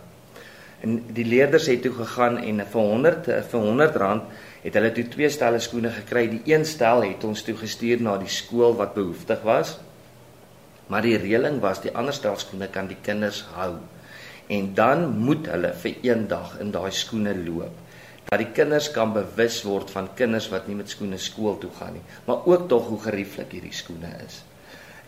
En 0.82 1.04
die 1.14 1.24
leerders 1.24 1.66
het 1.66 1.82
toe 1.82 1.92
gegaan 1.92 2.38
en 2.38 2.66
vir 2.66 2.80
100 2.80 3.28
eh, 3.28 3.42
vir 3.42 3.60
R100 3.60 4.22
het 4.62 4.74
hulle 4.74 4.92
toe 4.92 5.08
twee 5.08 5.28
stelle 5.28 5.58
skoene 5.58 5.90
gekry. 5.90 6.28
Die 6.28 6.54
een 6.54 6.64
stel 6.64 7.02
het 7.02 7.24
ons 7.24 7.42
toe 7.42 7.56
gestuur 7.56 8.00
na 8.00 8.16
die 8.16 8.28
skool 8.28 8.76
wat 8.76 8.94
behoeftig 8.94 9.42
was. 9.42 9.78
Maar 10.86 11.02
die 11.02 11.16
reëling 11.16 11.60
was 11.60 11.80
die 11.80 11.94
ander 11.94 12.14
stel 12.14 12.36
skoene 12.36 12.68
kan 12.68 12.86
die 12.86 13.00
kinders 13.02 13.44
hou 13.54 13.78
en 14.52 14.72
dan 14.76 15.06
moet 15.24 15.48
hulle 15.52 15.72
vir 15.84 16.04
een 16.04 16.26
dag 16.28 16.58
in 16.60 16.72
daai 16.74 16.90
skoene 16.92 17.34
loop 17.44 17.78
dat 18.28 18.40
die 18.40 18.52
kinders 18.56 18.88
kan 18.94 19.12
bewus 19.12 19.58
word 19.68 19.90
van 19.92 20.08
kinders 20.16 20.48
wat 20.52 20.68
nie 20.68 20.76
met 20.78 20.92
skoene 20.92 21.18
skool 21.20 21.58
toe 21.60 21.70
gaan 21.78 21.96
nie 21.98 22.04
maar 22.28 22.46
ook 22.48 22.68
tog 22.68 22.88
hoe 22.92 23.00
gerieflik 23.10 23.52
hierdie 23.56 23.76
skoene 23.76 24.12
is. 24.26 24.40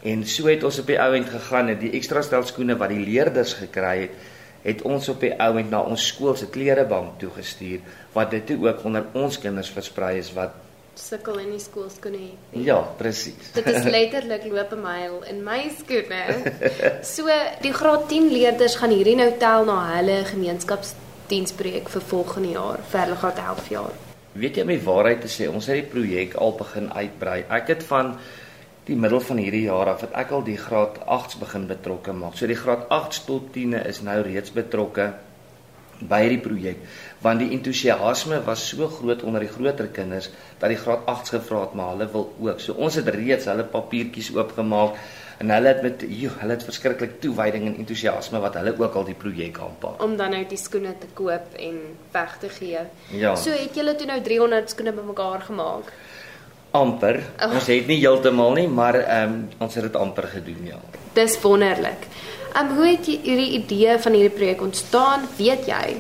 En 0.05 0.27
so 0.29 0.51
het 0.51 0.65
ons 0.69 0.79
op 0.83 0.91
die 0.91 1.01
ouend 1.01 1.31
gegaan 1.33 1.71
en 1.73 1.79
die 1.81 1.95
ekstra 1.97 2.21
stel 2.25 2.45
skoene 2.45 2.77
wat 2.81 2.93
die 2.93 3.05
leerders 3.05 3.55
gekry 3.63 3.95
het 4.05 4.33
het 4.65 4.83
ons 4.89 5.09
op 5.13 5.21
die 5.21 5.33
ouend 5.45 5.73
na 5.73 5.83
ons 5.85 6.07
skool 6.09 6.37
se 6.41 6.49
klerebank 6.53 7.19
toe 7.21 7.31
gestuur 7.35 7.81
wat 8.15 8.31
dit 8.33 8.55
ook 8.57 8.85
onder 8.89 9.09
ons 9.17 9.37
kinders 9.41 9.73
versprei 9.73 10.17
is 10.21 10.33
wat 10.37 10.64
sukkel 11.01 11.39
in 11.43 11.51
die 11.55 11.63
skoolskoene 11.63 12.21
het 12.21 12.55
nie. 12.55 12.65
Ja, 12.67 12.79
presies. 12.99 13.53
Dit 13.55 13.67
is 13.71 13.85
letterlik 13.97 14.47
loop 14.51 14.73
'n 14.73 14.83
myl 14.83 15.17
in 15.31 15.43
my 15.45 15.71
skoene. 15.79 16.23
So 17.03 17.27
die 17.63 17.73
graad 17.73 18.09
10 18.09 18.31
leerders 18.33 18.77
gaan 18.77 18.91
hierdie 18.91 19.17
nou 19.17 19.31
tel 19.39 19.65
na 19.65 19.79
hulle 19.97 20.25
gemeenskapsdiensprojek 20.31 21.89
vir 21.89 22.03
volgende 22.13 22.55
jaar, 22.55 22.81
vir 22.91 23.01
hulle 23.01 23.17
graad 23.17 23.39
11 23.39 23.69
jaar. 23.69 23.93
Weet 24.35 24.57
jy 24.57 24.65
my 24.65 24.79
waarheid 24.83 25.21
te 25.23 25.29
sê, 25.31 25.47
ons 25.49 25.67
het 25.67 25.77
die 25.79 25.91
projek 25.91 26.35
al 26.35 26.57
begin 26.59 26.91
uitbrei. 26.93 27.45
Ek 27.49 27.69
het 27.69 27.85
van 27.87 28.17
die 28.85 28.97
middel 28.97 29.21
van 29.21 29.39
hierdie 29.41 29.67
jaar 29.69 29.89
af 29.95 30.03
het 30.05 30.17
ek 30.19 30.33
al 30.35 30.43
die 30.45 30.59
graad 30.61 30.99
8s 31.07 31.39
begin 31.41 31.69
betrokke 31.71 32.13
maak. 32.13 32.35
So 32.37 32.47
die 32.47 32.59
graad 32.59 32.89
8s 32.93 33.25
tot 33.29 33.53
10e 33.55 33.87
is 33.89 34.03
nou 34.05 34.19
reeds 34.27 34.53
betrokke 34.53 35.13
by 36.09 36.21
hierdie 36.25 36.43
projek 36.45 36.81
want 37.25 37.41
die 37.41 37.51
entoesiasme 37.57 38.41
was 38.47 38.69
so 38.69 38.89
groot 38.99 39.23
onder 39.25 39.45
die 39.45 39.53
groter 39.53 39.89
kinders 39.89 40.31
dat 40.61 40.69
die 40.73 40.79
graad 40.81 41.05
8s 41.11 41.37
gevra 41.37 41.61
het 41.65 41.75
maar 41.75 41.95
hulle 41.95 42.09
wil 42.13 42.27
ook. 42.41 42.61
So 42.61 42.77
ons 42.77 42.99
het 43.01 43.09
reeds 43.09 43.49
hulle 43.51 43.65
papiertjies 43.65 44.33
oopgemaak 44.37 44.99
en 45.43 45.51
hulle 45.51 45.69
het 45.73 45.83
met 45.83 46.05
joh, 46.07 46.35
hulle 46.41 46.55
het 46.55 46.67
verskriklik 46.67 47.17
toewyding 47.23 47.67
en 47.67 47.79
entoesiasme 47.83 48.41
wat 48.45 48.59
hulle 48.61 48.75
ook 48.79 48.99
al 49.01 49.09
die 49.09 49.17
projek 49.19 49.59
aanpak. 49.59 50.03
om 50.03 50.17
dan 50.17 50.31
nou 50.37 50.45
die 50.49 50.61
skoene 50.61 50.95
te 50.99 51.11
koop 51.15 51.57
en 51.59 51.81
weg 52.13 52.37
te 52.39 52.49
gee. 52.49 52.85
Ja. 53.11 53.35
So 53.37 53.51
het 53.51 53.75
julle 53.75 53.97
toe 53.97 54.07
nou 54.07 54.21
300 54.23 54.71
skoene 54.71 54.93
bymekaar 54.93 55.41
gemaak. 55.41 55.93
amper. 56.75 57.21
Oh. 57.39 57.55
Ons 57.55 57.69
het 57.71 57.87
nie 57.87 58.01
heeltemal 58.03 58.57
nie, 58.59 58.69
maar 58.69 58.99
ehm 58.99 59.35
um, 59.35 59.43
ons 59.59 59.75
het 59.75 59.87
dit 59.87 59.97
amper 59.97 60.27
gedoen 60.33 60.65
ja. 60.67 60.81
Dis 61.15 61.37
wonderlik. 61.41 62.09
Um 62.61 62.69
hoe 62.77 62.87
het 62.87 63.07
jy- 63.07 63.21
hierdie 63.23 63.51
idee 63.59 63.99
van 63.99 64.13
hierdie 64.13 64.37
projek 64.37 64.61
ontstaan? 64.63 65.25
Weet 65.37 65.67
jy? 65.67 65.97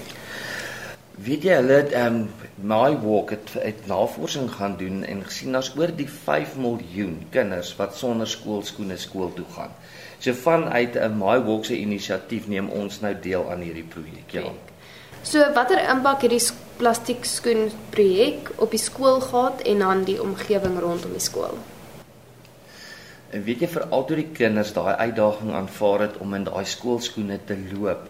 Weet 1.25 1.42
jy 1.46 1.54
hulle 1.58 1.73
het 1.80 1.94
um, 1.94 2.20
My 2.62 2.94
Walk 3.02 3.30
het, 3.30 3.52
het 3.62 3.87
navorsing 3.90 4.50
gaan 4.50 4.76
doen 4.78 5.04
en 5.04 5.25
gesien 5.25 5.52
daar's 5.54 5.73
oor 5.78 5.90
die 5.96 6.08
5 6.08 6.56
miljoen 6.56 7.26
kinders 7.30 7.75
wat 7.78 7.96
sonder 7.96 8.26
skoolskoene 8.30 8.96
skool 8.99 9.32
toe 9.34 9.44
gaan. 9.56 9.70
So 10.18 10.32
vanuit 10.32 10.94
'n 10.96 11.18
My 11.18 11.38
Walk 11.44 11.64
se 11.64 11.76
inisiatief 11.78 12.46
neem 12.49 12.68
ons 12.70 13.00
nou 13.00 13.14
deel 13.20 13.50
aan 13.50 13.61
hierdie 13.61 13.84
projek. 13.88 14.30
Ja. 14.30 14.42
So 15.23 15.38
watter 15.54 15.78
impak 15.90 16.23
het 16.23 16.30
die 16.30 16.38
sk- 16.38 16.62
plastiek 16.76 17.25
skoen 17.25 17.70
projek 17.90 18.50
op 18.56 18.70
die 18.70 18.78
skool 18.80 19.20
gehad 19.20 19.61
en 19.62 19.78
dan 19.78 20.04
die 20.04 20.23
omgewing 20.23 20.78
rondom 20.80 21.12
die 21.12 21.20
skool? 21.20 21.58
En 23.34 23.42
weet 23.42 23.64
jy 23.64 23.68
veral 23.72 24.04
toe 24.06 24.16
die 24.20 24.30
kinders 24.36 24.72
daai 24.76 24.94
uitdaging 24.94 25.52
aanvaar 25.58 26.06
het 26.06 26.18
om 26.22 26.34
in 26.36 26.46
daai 26.46 26.64
skoolskoene 26.70 27.40
te 27.48 27.56
loop, 27.72 28.06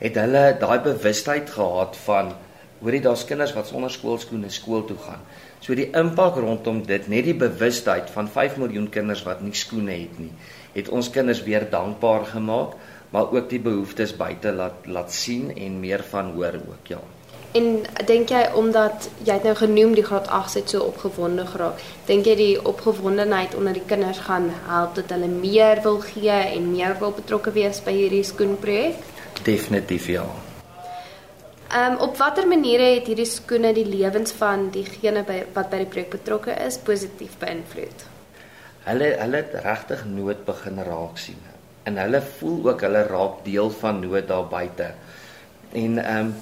het 0.00 0.18
hulle 0.20 0.42
daai 0.60 0.78
bewustheid 0.84 1.48
gehad 1.54 1.96
van 2.04 2.34
hoorie 2.80 3.00
daar's 3.04 3.24
kinders 3.28 3.54
wat 3.56 3.68
sonder 3.68 3.92
skoolskoene 3.92 4.50
skool 4.52 4.84
toe 4.88 4.98
gaan. 5.00 5.24
So 5.60 5.76
die 5.76 5.90
impak 5.96 6.38
rondom 6.40 6.80
dit, 6.88 7.08
net 7.12 7.26
die 7.28 7.36
bewustheid 7.36 8.08
van 8.12 8.28
5 8.32 8.56
miljoen 8.60 8.88
kinders 8.92 9.24
wat 9.28 9.42
nie 9.44 9.56
skoene 9.56 9.96
het 9.96 10.20
nie, 10.20 10.32
het 10.76 10.88
ons 10.88 11.10
kinders 11.12 11.42
weer 11.44 11.66
dankbaar 11.72 12.28
gemaak, 12.32 12.76
maar 13.12 13.32
ook 13.32 13.48
die 13.50 13.60
behoeftes 13.60 14.14
buite 14.16 14.52
laat 14.56 14.86
laat 14.86 15.12
sien 15.12 15.50
en 15.56 15.80
meer 15.80 16.04
van 16.12 16.32
hoor 16.36 16.60
ook, 16.60 16.92
ja. 16.94 17.00
En 17.52 17.80
dink 18.06 18.30
jy 18.30 18.44
omdat 18.54 19.08
jy 19.26 19.34
het 19.34 19.46
nou 19.48 19.56
genoem 19.58 19.96
die 19.98 20.04
graad 20.06 20.28
8 20.30 20.54
het 20.60 20.70
so 20.70 20.84
opgewonde 20.86 21.42
geraak, 21.48 21.80
dink 22.06 22.28
jy 22.30 22.36
die 22.38 22.52
opgewondenheid 22.62 23.56
onder 23.58 23.74
die 23.74 23.86
kinders 23.90 24.20
gaan 24.28 24.52
help 24.68 24.94
dat 24.94 25.10
hulle 25.10 25.26
meer 25.32 25.80
wil 25.82 25.98
gee 26.04 26.30
en 26.30 26.68
meer 26.70 26.94
wil 27.00 27.10
betrokke 27.16 27.50
wees 27.56 27.82
by 27.82 27.96
hierdie 27.96 28.22
skoenprojek? 28.28 29.02
Definitief 29.42 30.06
ja. 30.14 30.28
Ehm 31.70 31.96
um, 31.96 31.98
op 32.06 32.16
watter 32.18 32.46
maniere 32.50 32.86
het 32.94 33.10
hierdie 33.10 33.26
skoene 33.30 33.72
die 33.74 33.86
lewens 33.86 34.32
van 34.38 34.68
diegene 34.74 35.24
by 35.26 35.40
wat 35.54 35.70
by 35.74 35.82
die 35.82 35.90
projek 35.90 36.14
betrokke 36.14 36.54
is 36.66 36.78
positief 36.78 37.34
beïnvloed? 37.42 38.06
Hulle 38.86 39.10
hulle 39.18 39.42
het 39.42 39.58
regtig 39.64 40.06
nood 40.06 40.46
begin 40.46 40.78
raak 40.86 41.18
sien. 41.18 41.42
En 41.82 41.98
hulle 41.98 42.22
voel 42.38 42.70
ook 42.70 42.86
hulle 42.86 43.04
raak 43.10 43.44
deel 43.44 43.70
van 43.82 44.00
nood 44.06 44.30
daar 44.30 44.46
buite. 44.46 44.92
En 45.72 45.98
ehm 45.98 46.30
um, 46.30 46.34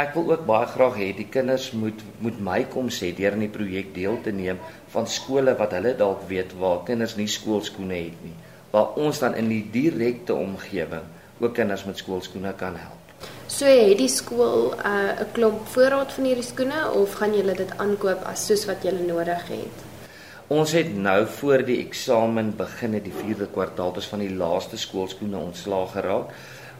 ek 0.00 0.14
wil 0.16 0.30
ook 0.32 0.44
baie 0.48 0.68
graag 0.70 0.96
hê 1.00 1.08
die 1.16 1.28
kinders 1.34 1.70
moet 1.76 2.04
moet 2.24 2.38
my 2.46 2.60
kom 2.72 2.88
sê 2.94 3.10
deur 3.16 3.36
in 3.36 3.44
die 3.44 3.52
projek 3.56 3.90
deel 3.96 4.16
te 4.24 4.32
neem 4.32 4.60
van 4.94 5.08
skole 5.16 5.54
wat 5.58 5.74
hulle 5.76 5.92
dalk 5.98 6.22
weet 6.30 6.54
waar 6.60 6.84
kinders 6.88 7.16
nie 7.18 7.28
skoolskoene 7.28 7.98
het 7.98 8.22
nie. 8.24 8.36
Waar 8.70 8.96
ons 9.02 9.18
dan 9.18 9.34
in 9.34 9.50
die 9.50 9.64
direkte 9.74 10.34
omgewing 10.34 11.06
ook 11.40 11.54
kinders 11.58 11.84
met 11.88 11.98
skoolskoene 11.98 12.54
kan 12.56 12.76
help. 12.78 12.96
So 13.50 13.66
het 13.66 13.98
die 13.98 14.08
skool 14.08 14.72
'n 14.72 14.88
uh, 14.88 15.26
klomp 15.36 15.66
voorraad 15.74 16.12
van 16.12 16.24
hierdie 16.24 16.48
skoene 16.48 16.80
of 17.02 17.18
gaan 17.20 17.34
julle 17.34 17.54
dit 17.54 17.72
aankoop 17.76 18.24
as 18.32 18.46
soos 18.46 18.64
wat 18.66 18.82
julle 18.82 19.04
nodig 19.06 19.48
het? 19.48 19.86
Ons 20.46 20.72
het 20.72 20.96
nou 20.96 21.26
voor 21.26 21.64
die 21.64 21.78
eksamen 21.86 22.56
begin 22.56 22.94
het 22.94 23.04
die 23.04 23.14
4de 23.14 23.50
kwartaal 23.52 23.92
dus 23.92 24.06
van 24.06 24.18
die 24.18 24.34
laaste 24.34 24.76
skoolskoene 24.76 25.36
ontslaag 25.38 25.92
geraak 25.92 26.32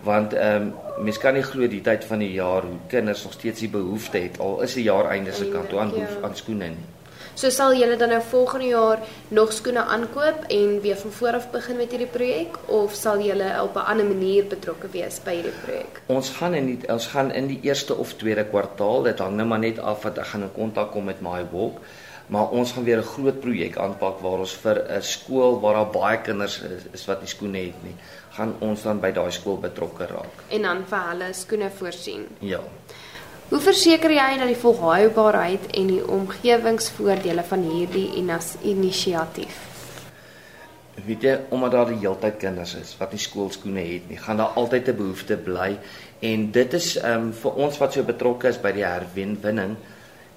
want 0.04 0.33
ehm 0.35 0.62
um, 0.62 0.73
mens 1.04 1.19
kan 1.19 1.35
nie 1.35 1.42
glo 1.42 1.69
die 1.69 1.80
tyd 1.80 2.04
van 2.04 2.19
die 2.19 2.33
jaar 2.33 2.62
hoe 2.62 2.78
kinders 2.88 3.23
nog 3.25 3.33
steeds 3.33 3.61
die 3.61 3.69
behoefte 3.69 4.19
het 4.19 4.38
al 4.38 4.61
is 4.61 4.75
die 4.75 4.85
jaar 4.85 5.09
einde 5.11 5.33
se 5.33 5.49
kant 5.49 5.69
toe 5.69 5.78
aan 5.80 5.90
behoef 5.90 6.16
Ja. 6.21 6.25
aan 6.26 6.37
skoene 6.37 6.69
nie. 6.69 6.87
So 7.35 7.49
sal 7.50 7.75
julle 7.75 7.97
dan 7.97 8.09
nou 8.09 8.21
volgende 8.23 8.66
jaar 8.66 8.99
nog 9.28 9.52
skoene 9.52 9.85
aankoop 9.85 10.45
en 10.49 10.80
weer 10.80 10.97
van 10.97 11.11
voor 11.11 11.35
af 11.35 11.50
begin 11.50 11.76
met 11.76 11.90
hierdie 11.90 12.07
projek 12.11 12.57
of 12.66 12.95
sal 12.95 13.21
julle 13.21 13.62
op 13.62 13.75
'n 13.76 13.87
ander 13.92 14.07
manier 14.07 14.45
betrokke 14.45 14.88
wees 14.92 15.21
by 15.25 15.35
hierdie 15.35 15.59
projek? 15.64 16.00
Ons 16.07 16.30
gaan 16.30 16.54
in 16.54 16.66
die, 16.66 16.88
ons 16.92 17.07
gaan 17.07 17.30
in 17.33 17.47
die 17.47 17.61
eerste 17.62 17.97
of 17.97 18.12
tweede 18.12 18.45
kwartaal, 18.45 19.02
dit 19.02 19.19
hang 19.19 19.37
nou 19.37 19.47
maar 19.49 19.59
net 19.59 19.78
af 19.78 20.02
wat 20.02 20.19
ek 20.19 20.26
gaan 20.26 20.42
in 20.42 20.52
kontak 20.54 20.90
kom 20.90 21.04
met 21.04 21.21
My 21.21 21.47
Walk, 21.52 21.78
maar 22.26 22.49
ons 22.50 22.73
gaan 22.73 22.85
weer 22.85 22.99
'n 22.99 23.02
groot 23.02 23.40
projek 23.40 23.76
aanpak 23.76 24.21
waar 24.21 24.38
ons 24.38 24.54
vir 24.54 24.76
'n 24.88 25.02
skool 25.02 25.61
waar 25.61 25.75
daar 25.75 25.90
baie 25.90 26.19
kinders 26.21 26.61
is, 26.61 26.83
is 26.92 27.07
wat 27.07 27.21
nie 27.21 27.28
skoene 27.28 27.59
het 27.59 27.83
nie, 27.83 27.95
gaan 28.40 28.56
ons 28.64 28.82
dan 28.87 29.00
by 29.02 29.12
daai 29.12 29.30
skool 29.37 29.59
betrokke 29.61 30.09
raak. 30.09 30.44
En 30.49 30.64
dan 30.64 30.85
vir 30.88 31.09
hulle 31.11 31.32
skoene 31.37 31.70
voorsien. 31.76 32.26
Ja. 32.40 32.61
Hoe 33.50 33.61
verseker 33.61 34.12
jy 34.14 34.28
dat 34.38 34.49
die 34.49 34.61
volhoubaarheid 34.62 35.73
en 35.76 35.90
die 35.90 36.04
omgewingsvoordele 36.06 37.42
van 37.49 37.66
hierdie 37.66 38.06
inas- 38.20 38.56
inisiatief? 38.62 39.66
Weet 41.00 41.25
jy, 41.25 41.35
omdat 41.50 41.73
daar 41.75 41.90
die 41.90 41.99
heeltyd 42.00 42.37
kinders 42.38 42.75
is 42.78 42.92
wat 43.00 43.12
nie 43.12 43.20
skoolskoene 43.23 43.82
het 43.87 44.09
nie, 44.11 44.18
gaan 44.20 44.40
daar 44.40 44.56
altyd 44.61 44.88
'n 44.88 44.97
behoefte 44.97 45.37
bly 45.37 45.78
en 46.20 46.50
dit 46.52 46.75
is 46.75 46.97
ehm 46.97 47.28
um, 47.28 47.32
vir 47.32 47.52
ons 47.66 47.78
wat 47.78 47.92
so 47.92 48.02
betrokke 48.02 48.49
is 48.49 48.61
by 48.61 48.73
die 48.73 48.85
herwinning 48.85 49.76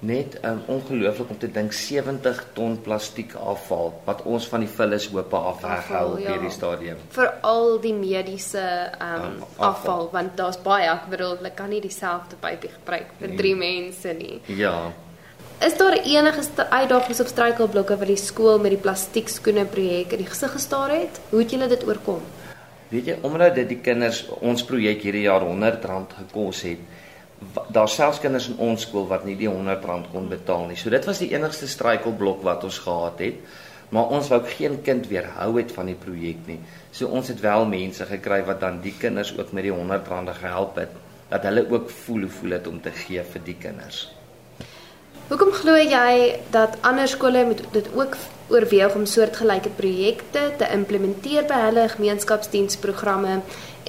net 0.04 0.36
um, 0.44 0.58
ongelooflik 0.68 1.30
om 1.32 1.38
te 1.40 1.48
dink 1.56 1.72
70 1.74 2.42
ton 2.58 2.74
plastiek 2.84 3.32
afval 3.40 3.94
wat 4.06 4.24
ons 4.28 4.48
van 4.52 4.60
die 4.66 4.70
vullishope 4.70 5.40
af 5.40 5.62
weghou 5.64 6.02
op 6.18 6.20
ja. 6.20 6.34
hierdie 6.34 6.52
stadium. 6.52 6.98
Veral 7.16 7.78
die 7.84 7.94
mediese 7.96 8.64
um, 9.00 9.00
Ja, 9.00 9.48
afval. 9.56 9.70
afval 9.70 10.10
want 10.12 10.36
daar's 10.38 10.60
baie, 10.66 10.90
ek 10.92 11.08
bedoel, 11.14 11.38
hulle 11.40 11.54
kan 11.56 11.72
nie 11.72 11.80
dieselfde 11.82 12.36
pypie 12.44 12.74
gebruik 12.76 13.16
vir 13.20 13.30
Nee. 13.32 13.38
drie 13.40 13.56
mense 13.56 14.14
nie. 14.20 14.42
Ja. 14.60 14.92
Is 15.64 15.78
daar 15.80 15.96
enige 16.04 16.42
uitdagings 16.70 17.22
of 17.24 17.28
struikelblokke 17.32 17.96
wat 17.98 18.08
die 18.12 18.20
skool 18.20 18.60
met 18.60 18.74
die 18.76 18.82
plastiek 18.82 19.30
skoene 19.32 19.64
projek 19.66 20.12
in 20.12 20.26
die 20.26 20.28
gesig 20.28 20.52
gestaar 20.52 20.92
het? 20.92 21.22
Hoe 21.30 21.40
het 21.40 21.52
julle 21.56 21.68
dit 21.72 21.86
oorkom? 21.88 22.20
Weet 22.90 23.06
jy, 23.08 23.16
omdat 23.26 23.56
dit 23.56 23.70
die 23.70 23.80
kinders 23.82 24.26
ons 24.42 24.64
projek 24.68 25.02
hierdie 25.02 25.24
jaar 25.30 25.42
R100 25.42 26.18
gekos 26.18 26.62
het, 26.68 26.80
daar 27.74 27.90
selfs 27.90 28.20
kinders 28.24 28.48
in 28.52 28.58
ons 28.58 28.86
skool 28.88 29.08
wat 29.08 29.26
nie 29.26 29.36
die 29.40 29.50
R100 29.50 30.10
kon 30.12 30.30
betaal 30.32 30.68
nie. 30.70 30.78
So 30.80 30.90
dit 30.94 31.06
was 31.06 31.22
die 31.24 31.32
enigste 31.34 31.68
struikelblok 31.68 32.44
wat 32.44 32.64
ons 32.64 32.80
gehad 32.84 33.22
het. 33.24 33.62
Maar 33.94 34.10
ons 34.16 34.28
wou 34.32 34.40
geen 34.56 34.80
kind 34.82 35.06
weerhou 35.08 35.52
het 35.60 35.72
van 35.72 35.86
die 35.92 35.98
projek 36.00 36.48
nie. 36.50 36.60
So 36.92 37.14
ons 37.14 37.30
het 37.30 37.44
wel 37.44 37.66
mense 37.70 38.06
gekry 38.10 38.42
wat 38.48 38.60
dan 38.64 38.80
die 38.82 38.96
kinders 38.98 39.36
ook 39.38 39.52
met 39.54 39.68
die 39.68 39.74
R100 39.74 40.40
gehelp 40.40 40.80
het 40.82 41.02
dat 41.30 41.46
hulle 41.50 41.66
ook 41.70 41.90
voel 41.90 42.26
hoe 42.26 42.30
voel 42.30 42.50
dit 42.58 42.68
om 42.68 42.82
te 42.82 42.92
gee 42.94 43.24
vir 43.24 43.42
die 43.46 43.58
kinders. 43.58 44.04
Hoekom 45.30 45.54
glo 45.56 45.78
jy 45.78 46.40
dat 46.54 46.78
ander 46.82 47.08
skole 47.08 47.46
moet 47.46 47.64
dit 47.74 47.88
ook 47.96 48.18
oorweeg 48.54 48.96
om 48.96 49.06
soortgelyke 49.10 49.74
projekte 49.78 50.46
te 50.60 50.70
implementeer 50.76 51.48
by 51.50 51.60
hulle 51.66 51.88
gemeenskapsdiensprogramme 51.96 53.42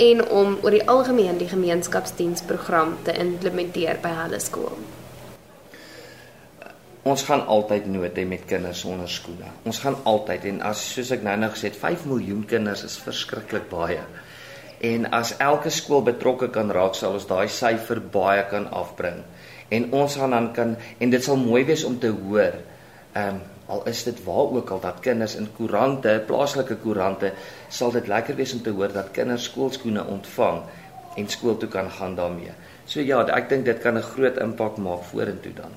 en 0.09 0.25
om 0.26 0.59
oor 0.64 0.75
die 0.75 0.85
algemeen 0.90 1.38
die 1.38 1.49
gemeenskapsdiensprogram 1.52 2.97
te 3.06 3.14
implementeer 3.21 4.00
by 4.02 4.12
hulle 4.25 4.40
skool? 4.42 4.76
Ons 7.04 7.26
gaan 7.28 7.44
altyd 7.52 7.87
nood 7.92 8.16
hê 8.16 8.25
met 8.25 8.47
kinders 8.49 8.80
sonder 8.80 9.11
skoene. 9.12 9.50
Ons 9.68 9.83
gaan 9.85 9.99
altyd 10.09 10.47
en 10.49 10.62
as 10.71 10.80
soos 10.94 11.12
ek 11.12 11.25
nou-nou 11.26 11.50
gesê 11.52 11.68
het, 11.68 11.76
5 11.76 12.06
miljoen 12.09 12.47
kinders 12.49 12.87
is 12.87 12.97
verskriklik 12.97 13.68
baie. 13.68 14.00
En 14.85 15.11
as 15.12 15.35
elke 15.44 15.71
skool 15.73 16.00
betrokke 16.06 16.49
kan 16.52 16.73
raak, 16.73 16.97
sal 16.97 17.18
ons 17.18 17.28
daai 17.28 17.49
syfer 17.52 18.00
baie 18.00 18.47
kan 18.49 18.71
afbring. 18.73 19.21
En 19.68 19.90
ons 20.00 20.16
gaan 20.16 20.33
dan 20.33 20.49
kan 20.56 20.76
en 20.80 21.12
dit 21.12 21.25
sal 21.25 21.37
mooi 21.40 21.66
wees 21.68 21.85
om 21.85 21.99
te 22.00 22.12
hoor. 22.12 22.56
Ehm 23.12 23.37
um, 23.37 23.42
al 23.66 23.85
is 23.88 24.02
dit 24.04 24.25
waar 24.25 24.52
ook 24.59 24.71
al 24.71 24.80
dat 24.80 25.00
kinders 25.00 25.35
in 25.40 25.49
koerante, 25.56 26.23
plaaslike 26.26 26.76
koerante, 26.76 27.33
sal 27.68 27.92
dit 27.94 28.06
lekker 28.06 28.37
wees 28.37 28.52
om 28.52 28.62
te 28.62 28.71
hoor 28.71 28.92
dat 28.92 29.11
kinders 29.11 29.44
skoolskoene 29.50 30.04
ontvang 30.04 30.62
en 31.16 31.28
skool 31.28 31.56
toe 31.56 31.68
kan 31.68 31.90
gaan 31.90 32.14
daarmee. 32.14 32.52
So 32.85 33.00
ja, 33.00 33.23
ek 33.33 33.49
dink 33.49 33.64
dit 33.64 33.78
kan 33.80 33.97
'n 33.97 34.02
groot 34.02 34.37
impak 34.37 34.76
maak 34.76 35.04
vorentoe 35.11 35.52
dan. 35.52 35.73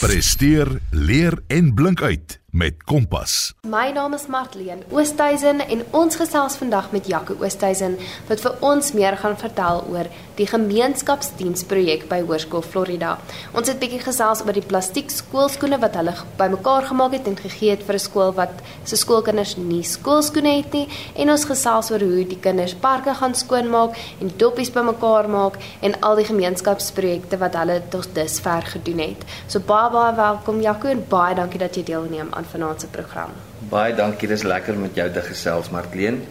Presteer, 0.00 0.68
leer 0.90 1.34
en 1.48 1.74
blink 1.74 2.02
uit 2.02 2.40
met 2.58 2.82
Kompas. 2.84 3.54
My 3.62 3.90
naam 3.94 4.14
is 4.16 4.26
Martleen 4.26 4.80
Oosthuizen 4.90 5.60
en 5.62 5.82
ons 5.94 6.16
gesels 6.18 6.56
vandag 6.58 6.88
met 6.90 7.06
Jaco 7.06 7.36
Oosthuizen 7.38 7.94
wat 8.26 8.40
vir 8.42 8.56
ons 8.66 8.88
meer 8.98 9.14
gaan 9.20 9.36
vertel 9.38 9.84
oor 9.92 10.08
die 10.38 10.46
gemeenskapsdiensprojek 10.50 12.06
by 12.10 12.18
Hoërskool 12.24 12.64
Florida. 12.66 13.12
Ons 13.54 13.70
het 13.70 13.78
bietjie 13.78 14.00
gesels 14.02 14.42
oor 14.42 14.56
die 14.58 14.64
plastiek 14.64 15.12
skoolskoene 15.14 15.78
wat 15.82 15.98
hulle 16.00 16.14
bymekaar 16.40 16.88
gemaak 16.90 17.14
het 17.18 17.30
en 17.30 17.38
gegee 17.38 17.76
het 17.76 17.84
vir 17.86 17.94
'n 17.94 18.06
skool 18.06 18.34
wat 18.34 18.54
se 18.84 18.96
skoolkinders 18.96 19.54
nie 19.56 19.82
skoolskoene 19.82 20.56
het 20.58 20.72
nie 20.72 20.88
en 21.14 21.30
ons 21.30 21.44
gesels 21.44 21.92
oor 21.92 22.00
hoe 22.00 22.26
die 22.26 22.40
kinders 22.40 22.74
parke 22.74 23.14
gaan 23.14 23.34
skoonmaak 23.34 23.94
en 24.20 24.32
doppies 24.36 24.70
bymekaar 24.70 25.28
maak 25.28 25.58
en 25.80 26.00
al 26.00 26.16
die 26.16 26.26
gemeenskapsprojekte 26.26 27.38
wat 27.38 27.54
hulle 27.54 27.82
tot 27.88 28.14
dusver 28.14 28.62
gedoen 28.62 28.98
het. 28.98 29.24
So 29.46 29.60
baie 29.60 29.90
baie 29.90 30.14
welkom 30.14 30.60
Jaco 30.60 30.88
en 30.88 31.04
baie 31.08 31.34
dankie 31.34 31.58
dat 31.58 31.76
jy 31.76 31.84
deelneem 31.84 32.28
aan 32.32 32.47
vanaand 32.52 32.80
se 32.80 32.90
program. 32.92 33.32
Baie 33.70 33.94
dankie, 33.94 34.28
dis 34.28 34.42
lekker 34.42 34.76
met 34.78 34.96
jou 34.96 35.08
te 35.12 35.22
gesels, 35.22 35.70
Martleen. 35.74 36.22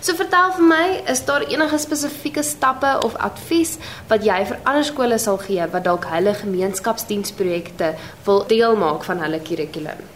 So 0.00 0.14
vertel 0.14 0.52
vir 0.56 0.66
my, 0.70 0.84
is 1.10 1.24
daar 1.26 1.44
enige 1.48 1.78
spesifieke 1.82 2.42
stappe 2.46 2.92
of 3.04 3.16
advies 3.28 3.76
wat 4.08 4.24
jy 4.24 4.40
vir 4.48 4.60
ander 4.64 4.86
skole 4.86 5.18
sal 5.18 5.40
gee 5.42 5.66
wat 5.72 5.84
dalk 5.88 6.08
hulle 6.12 6.34
gemeenskapsdiensprojekte 6.40 7.94
wil 8.26 8.44
deel 8.50 8.76
maak 8.80 9.04
van 9.08 9.24
hulle 9.26 9.42
kurrikulum? 9.44 10.13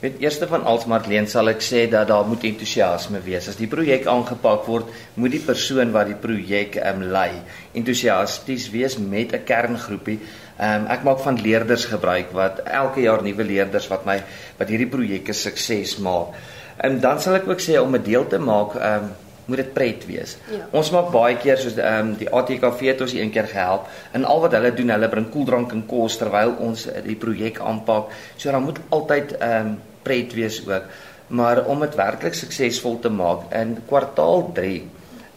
Met 0.00 0.16
eerste 0.18 0.46
van 0.48 0.62
alles 0.64 0.86
Marlene 0.88 1.28
sal 1.28 1.50
ek 1.52 1.60
sê 1.60 1.82
dat 1.92 2.08
daar 2.08 2.24
moet 2.24 2.44
entoesiasme 2.48 3.18
wees. 3.20 3.50
As 3.52 3.58
die 3.58 3.68
projek 3.68 4.06
aangepak 4.08 4.62
word, 4.64 4.88
moet 5.20 5.34
die 5.34 5.42
persoon 5.44 5.90
wat 5.92 6.08
die 6.08 6.16
projek 6.16 6.78
ehm 6.80 7.02
um, 7.02 7.10
lei 7.12 7.34
entoesiasties 7.76 8.70
wees 8.72 8.96
met 8.96 9.34
'n 9.36 9.44
kerngroepie. 9.44 10.16
Ehm 10.56 10.86
um, 10.86 10.90
ek 10.96 11.04
maak 11.04 11.20
van 11.20 11.42
leerders 11.44 11.84
gebruik 11.84 12.32
wat 12.32 12.62
elke 12.64 13.04
jaar 13.04 13.22
nuwe 13.22 13.44
leerders 13.44 13.88
wat 13.92 14.06
my 14.08 14.22
wat 14.56 14.72
hierdie 14.72 14.88
projekte 14.88 15.36
sukses 15.36 15.98
maak. 15.98 16.32
En 16.80 16.96
um, 16.96 17.00
dan 17.00 17.20
sal 17.20 17.36
ek 17.36 17.48
ook 17.48 17.60
sê 17.60 17.76
om 17.76 17.92
'n 17.94 18.02
deel 18.02 18.26
te 18.26 18.38
maak, 18.38 18.74
ehm 18.80 19.04
um, 19.04 19.12
moet 19.50 19.56
dit 19.56 19.72
pret 19.72 20.06
wees. 20.06 20.36
Ja. 20.50 20.64
Ons 20.70 20.90
maak 20.90 21.12
baie 21.12 21.36
keer 21.36 21.58
soos 21.58 21.76
ehm 21.76 22.08
um, 22.08 22.16
die 22.16 22.30
ATKV 22.30 22.80
het 22.88 23.00
ons 23.00 23.12
een 23.12 23.30
keer 23.30 23.52
gehelp 23.52 23.84
en 24.12 24.24
al 24.24 24.40
wat 24.40 24.52
hulle 24.52 24.72
doen, 24.72 24.96
hulle 24.96 25.08
bring 25.08 25.28
koeldrank 25.28 25.72
en 25.72 25.86
kos 25.86 26.16
terwyl 26.16 26.56
ons 26.58 26.88
die 27.04 27.20
projek 27.20 27.60
aanpak. 27.60 28.08
So 28.36 28.50
dan 28.50 28.62
moet 28.62 28.80
altyd 28.88 29.36
ehm 29.36 29.66
um, 29.66 29.78
pret 30.02 30.34
wees 30.34 30.60
ook. 30.66 30.88
Maar 31.26 31.64
om 31.70 31.80
dit 31.84 31.94
werklik 31.94 32.34
suksesvol 32.34 32.98
te 33.00 33.12
maak 33.12 33.52
in 33.54 33.76
kwartaal 33.88 34.50
3 34.54 34.80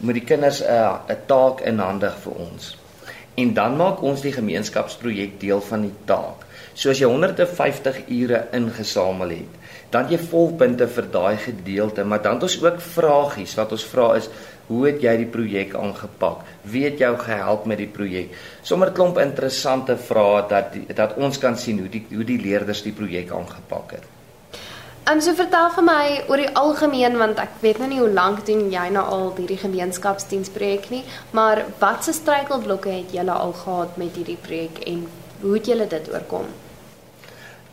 moet 0.04 0.20
die 0.20 0.26
kinders 0.28 0.62
'n 0.62 0.70
uh, 0.70 0.96
'n 1.10 1.20
taak 1.26 1.62
in 1.62 1.80
hande 1.80 2.12
vir 2.24 2.34
ons. 2.34 2.78
En 3.36 3.54
dan 3.54 3.78
maak 3.78 4.02
ons 4.02 4.22
die 4.22 4.32
gemeenskapsprojek 4.32 5.40
deel 5.40 5.62
van 5.62 5.82
die 5.82 5.96
taak. 6.06 6.46
So 6.74 6.90
as 6.90 7.00
jy 7.00 7.06
150 7.06 8.08
ure 8.08 8.48
ingesamel 8.52 9.30
het, 9.30 9.54
dan 9.90 10.10
jy 10.10 10.18
volpunte 10.18 10.88
vir 10.88 11.06
daai 11.12 11.38
gedeelte, 11.38 12.04
maar 12.04 12.22
dan 12.22 12.34
het 12.34 12.44
ons 12.44 12.64
ook 12.64 12.82
vragies 12.82 13.56
wat 13.56 13.72
ons 13.72 13.84
vra 13.84 14.16
is 14.16 14.30
Hoe 14.64 14.86
het 14.88 15.02
jy 15.04 15.14
die 15.20 15.28
projek 15.28 15.74
aangepak? 15.76 16.44
Wie 16.72 16.86
het 16.86 17.02
jou 17.02 17.12
gehelp 17.20 17.66
met 17.68 17.82
die 17.82 17.90
projek? 17.92 18.32
Sommige 18.64 18.96
klomp 18.96 19.20
interessante 19.20 19.98
vrae 20.00 20.46
dat 20.48 20.72
die, 20.76 20.86
dat 20.96 21.18
ons 21.20 21.40
kan 21.42 21.58
sien 21.60 21.82
hoe 21.84 21.92
die 21.92 22.06
hoe 22.14 22.24
die 22.28 22.40
leerders 22.40 22.84
die 22.86 22.96
projek 22.96 23.34
aangepak 23.36 23.98
het. 23.98 24.08
En 25.04 25.20
so 25.20 25.36
vertel 25.36 25.68
vir 25.76 25.84
my 25.84 26.04
oor 26.32 26.40
die 26.40 26.52
algemeen 26.56 27.18
want 27.20 27.40
ek 27.44 27.58
weet 27.60 27.80
nou 27.82 27.90
nie 27.92 28.00
hoe 28.00 28.12
lank 28.16 28.46
doen 28.48 28.70
jy 28.72 28.86
nou 28.96 29.04
al 29.04 29.26
hierdie 29.36 29.60
gemeenskapsdiensprojek 29.60 30.86
nie, 30.94 31.02
maar 31.36 31.66
watse 31.82 32.14
struikelblokke 32.16 32.94
het 33.02 33.12
julle 33.12 33.36
al 33.36 33.52
gehad 33.58 33.98
met 34.00 34.16
hierdie 34.16 34.40
projek 34.46 34.80
en 34.88 35.02
hoe 35.42 35.58
het 35.58 35.68
julle 35.68 35.90
dit 35.92 36.08
oorkom? 36.14 36.48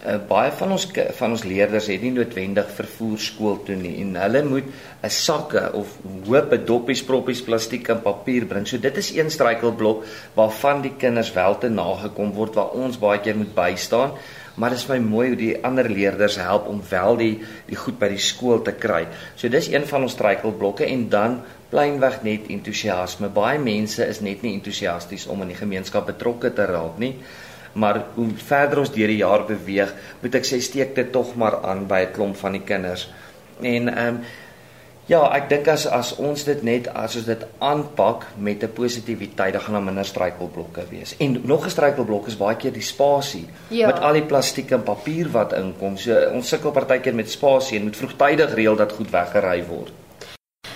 Uh, 0.00 0.16
baie 0.26 0.50
van 0.58 0.74
ons 0.74 0.88
van 1.20 1.36
ons 1.36 1.44
leerders 1.44 1.86
het 1.92 2.02
nie 2.02 2.10
noodwendig 2.16 2.66
vervoer 2.72 3.22
skool 3.22 3.58
toe 3.68 3.78
nie 3.78 3.94
en 4.00 4.14
hulle 4.16 4.42
moet 4.48 4.66
'n 5.04 5.10
sakke 5.12 5.70
of 5.76 5.86
hoop 6.26 6.54
doppies, 6.66 7.04
proppies, 7.04 7.42
plastiek 7.42 7.88
en 7.94 8.02
papier 8.02 8.46
bring. 8.46 8.66
So 8.66 8.78
dit 8.78 8.96
is 8.96 9.14
een 9.14 9.30
struikelblok 9.30 10.04
waarvan 10.34 10.82
die 10.82 10.96
kinders 10.98 11.32
wel 11.32 11.58
te 11.58 11.68
nagekom 11.68 12.32
word 12.32 12.54
waar 12.54 12.74
ons 12.74 12.98
baie 12.98 13.20
keer 13.20 13.36
moet 13.36 13.54
bystaan 13.54 14.18
maar 14.60 14.74
dit 14.74 14.82
is 14.82 14.88
my 14.90 14.98
mooi 15.00 15.28
hoe 15.30 15.38
die 15.40 15.54
ander 15.64 15.88
leerders 15.88 16.36
help 16.36 16.66
om 16.68 16.82
wel 16.90 17.16
die 17.16 17.32
die 17.68 17.78
goed 17.80 17.96
by 18.00 18.10
die 18.12 18.20
skool 18.20 18.60
te 18.66 18.74
kry. 18.76 19.06
So 19.40 19.48
dis 19.48 19.70
een 19.72 19.86
van 19.88 20.04
ons 20.04 20.12
struikelblokke 20.18 20.84
en 20.84 21.06
dan 21.12 21.38
pleinweg 21.70 22.20
net 22.26 22.50
entoesiasme. 22.52 23.30
Baie 23.32 23.60
mense 23.62 24.04
is 24.04 24.20
net 24.20 24.44
nie 24.44 24.52
entoesiasties 24.58 25.26
om 25.32 25.40
in 25.46 25.54
die 25.54 25.60
gemeenskap 25.60 26.10
betrokke 26.10 26.52
te 26.52 26.66
raak 26.68 27.00
nie. 27.00 27.14
Maar 27.72 28.02
hoe 28.16 28.28
verder 28.34 28.82
ons 28.82 28.92
deur 28.92 29.08
die 29.08 29.22
jaar 29.22 29.46
beweeg, 29.48 29.94
moet 30.20 30.36
ek 30.40 30.48
sê 30.48 30.58
steek 30.60 30.92
dit 30.96 31.12
tog 31.14 31.36
maar 31.38 31.60
aan 31.64 31.86
by 31.88 32.04
'n 32.06 32.12
klomp 32.12 32.36
van 32.36 32.52
die 32.52 32.66
kinders. 32.66 33.08
En 33.62 33.88
ehm 33.88 34.06
um, 34.14 34.22
Ja, 35.10 35.24
ek 35.34 35.48
dink 35.50 35.66
as 35.66 35.88
as 35.90 36.12
ons 36.22 36.44
dit 36.46 36.60
net 36.62 36.86
as 36.94 37.16
ons 37.18 37.24
dit 37.26 37.40
aanpak 37.66 38.28
met 38.38 38.62
'n 38.62 38.70
positiwiteit, 38.70 39.52
dan 39.52 39.62
gaan 39.62 39.74
daar 39.74 39.82
minder 39.82 40.04
struikelblokke 40.04 40.84
wees. 40.90 41.16
En 41.18 41.40
nog 41.42 41.64
'n 41.66 41.70
struikelblok 41.70 42.26
is 42.26 42.36
baie 42.36 42.56
keer 42.56 42.72
die 42.72 42.82
spasie 42.82 43.48
ja. 43.68 43.86
met 43.86 43.98
al 43.98 44.12
die 44.12 44.22
plastiek 44.22 44.70
en 44.70 44.82
papier 44.82 45.28
wat 45.30 45.52
inkom. 45.52 45.96
So 45.96 46.14
ons 46.32 46.48
sukkel 46.48 46.70
partykeer 46.70 47.14
met 47.14 47.30
spasie 47.30 47.78
en 47.78 47.84
moet 47.84 47.96
vroegtydig 47.96 48.54
reël 48.54 48.76
dat 48.76 48.92
goed 48.92 49.10
weggery 49.10 49.64
word. 49.66 49.90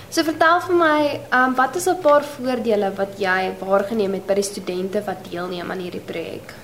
So 0.09 0.23
vertel 0.23 0.61
vir 0.61 0.77
my, 0.77 1.21
um, 1.33 1.55
wat 1.55 1.77
is 1.77 1.87
'n 1.87 2.01
paar 2.03 2.25
voordele 2.25 2.93
wat 2.97 3.19
jy 3.19 3.53
waargeneem 3.61 4.13
het 4.13 4.27
by 4.27 4.35
die 4.35 4.43
studente 4.43 5.03
wat 5.05 5.31
deelneem 5.31 5.71
aan 5.71 5.79
hierdie 5.79 6.07
projek? 6.07 6.55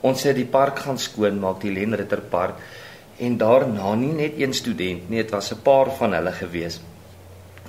ons 0.00 0.22
het 0.22 0.36
die 0.36 0.44
park 0.44 0.78
gaan 0.78 0.98
skoonmaak, 0.98 1.60
die 1.60 1.72
Lenritter 1.72 2.20
Park 2.20 2.56
en 3.20 3.36
daarna 3.36 3.94
nie 3.94 4.12
net 4.16 4.38
een 4.40 4.54
student 4.56 5.08
nie, 5.08 5.22
dit 5.22 5.30
was 5.30 5.52
'n 5.52 5.62
paar 5.62 5.90
van 5.98 6.12
hulle 6.12 6.32
gewees. 6.32 6.80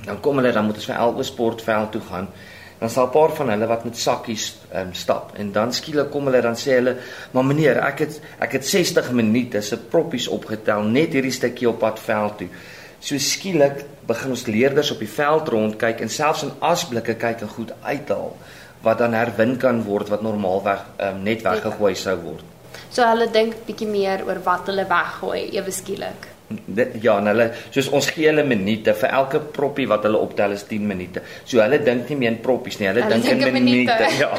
Dan 0.06 0.20
kom 0.20 0.38
hulle 0.38 0.52
dan 0.52 0.66
moet 0.66 0.76
ons 0.76 0.86
vir 0.86 0.96
elke 0.96 1.24
sportveld 1.24 1.92
toe 1.92 2.02
gaan. 2.02 2.28
Dan 2.80 2.90
sal 2.90 3.06
'n 3.06 3.10
paar 3.10 3.36
van 3.36 3.50
hulle 3.50 3.68
wat 3.68 3.84
met 3.84 3.98
sakkies 3.98 4.56
um, 4.76 4.94
stap. 4.94 5.32
En 5.36 5.52
dan 5.52 5.74
skielik 5.74 6.10
kom 6.10 6.26
hulle 6.26 6.42
dan 6.42 6.56
sê 6.56 6.72
hulle 6.80 6.98
maar 7.32 7.46
meneer 7.46 7.78
ek 7.78 8.00
het 8.00 8.22
ek 8.40 8.52
het 8.52 8.68
60 8.68 9.12
minute 9.12 9.62
se 9.62 9.78
proppies 9.78 10.28
opgetel 10.28 10.82
net 10.82 11.14
hierdie 11.14 11.32
stukkie 11.32 11.70
op 11.70 11.80
pad 11.80 12.00
veld 12.00 12.38
toe. 12.38 12.48
So 13.00 13.18
skielik 13.18 13.86
begin 14.08 14.30
ons 14.30 14.46
leerders 14.46 14.92
op 14.92 15.00
die 15.00 15.10
veld 15.10 15.48
rond 15.48 15.76
kyk 15.76 16.02
en 16.02 16.10
selfs 16.10 16.44
in 16.44 16.52
asblikke 16.60 17.16
kyk 17.16 17.42
en 17.42 17.48
goed 17.48 17.74
uithaal 17.82 18.38
wat 18.82 18.98
dan 18.98 19.14
herwin 19.14 19.58
kan 19.58 19.84
word 19.84 20.10
wat 20.10 20.22
normaalweg 20.22 20.86
um, 20.98 21.24
net 21.24 21.42
weggegooi 21.42 21.96
sou 21.96 22.18
word 22.22 22.61
so 22.92 23.08
hulle 23.08 23.32
dink 23.32 23.66
bietjie 23.68 23.88
meer 23.88 24.28
oor 24.28 24.44
wat 24.46 24.70
hulle 24.72 24.86
weggooi 24.90 25.50
ewe 25.58 25.72
skielik 25.72 26.32
ja 27.02 27.18
en 27.20 27.30
hulle 27.32 27.48
soos 27.72 27.90
ons 27.96 28.10
gee 28.14 28.28
hulle 28.30 28.44
minute 28.48 28.94
vir 29.02 29.14
elke 29.20 29.42
proppie 29.56 29.88
wat 29.90 30.06
hulle 30.08 30.20
optel 30.22 30.56
is 30.56 30.66
10 30.70 30.88
minute. 30.88 31.24
So 31.46 31.62
hulle 31.64 31.80
dink 31.86 32.10
nie 32.10 32.20
meer 32.24 32.34
in 32.34 32.42
proppies 32.44 32.80
nie, 32.80 32.90
hulle, 32.90 33.06
hulle 33.06 33.20
dink 33.22 33.32
in 33.32 33.54
minute. 33.54 33.96
minute. 33.96 34.12
Ja. 34.20 34.32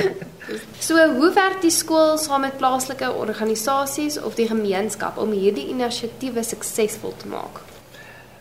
so 0.88 1.06
hoe 1.18 1.30
werk 1.36 1.62
die 1.64 1.74
skool 1.74 2.16
saam 2.22 2.46
met 2.46 2.58
plaaslike 2.60 3.10
organisasies 3.12 4.18
of 4.22 4.36
die 4.40 4.48
gemeenskap 4.48 5.18
om 5.22 5.34
hierdie 5.36 5.68
inisiatiewe 5.74 6.44
suksesvol 6.46 7.16
te 7.20 7.32
maak? 7.32 7.62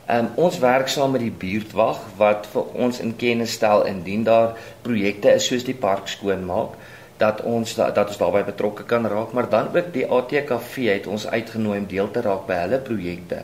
Um, 0.05 0.27
ons 0.37 0.59
werk 0.61 0.91
saam 0.93 1.15
met 1.15 1.23
die 1.25 1.33
buurtwag 1.33 2.03
wat 2.19 2.45
vir 2.51 2.75
ons 2.77 2.99
in 3.01 3.15
kennis 3.17 3.55
stel 3.57 3.87
indien 3.89 4.25
daar 4.27 4.53
projekte 4.85 5.33
is 5.33 5.47
soos 5.49 5.65
die 5.65 5.73
park 5.73 6.11
skoonmaak 6.11 6.75
dat 7.17 7.41
ons 7.47 7.75
dat 7.75 8.07
ons 8.07 8.17
daarbey 8.19 8.43
betrokke 8.43 8.83
kan 8.83 9.07
raak, 9.07 9.31
maar 9.31 9.49
dan 9.49 9.69
ook 9.75 9.93
die 9.93 10.07
ATKV 10.07 10.73
het 10.89 11.07
ons 11.07 11.27
uitgenooi 11.27 11.77
om 11.79 11.87
deel 11.87 12.11
te 12.11 12.21
raak 12.21 12.47
by 12.47 12.63
hulle 12.65 12.79
projekte. 12.79 13.43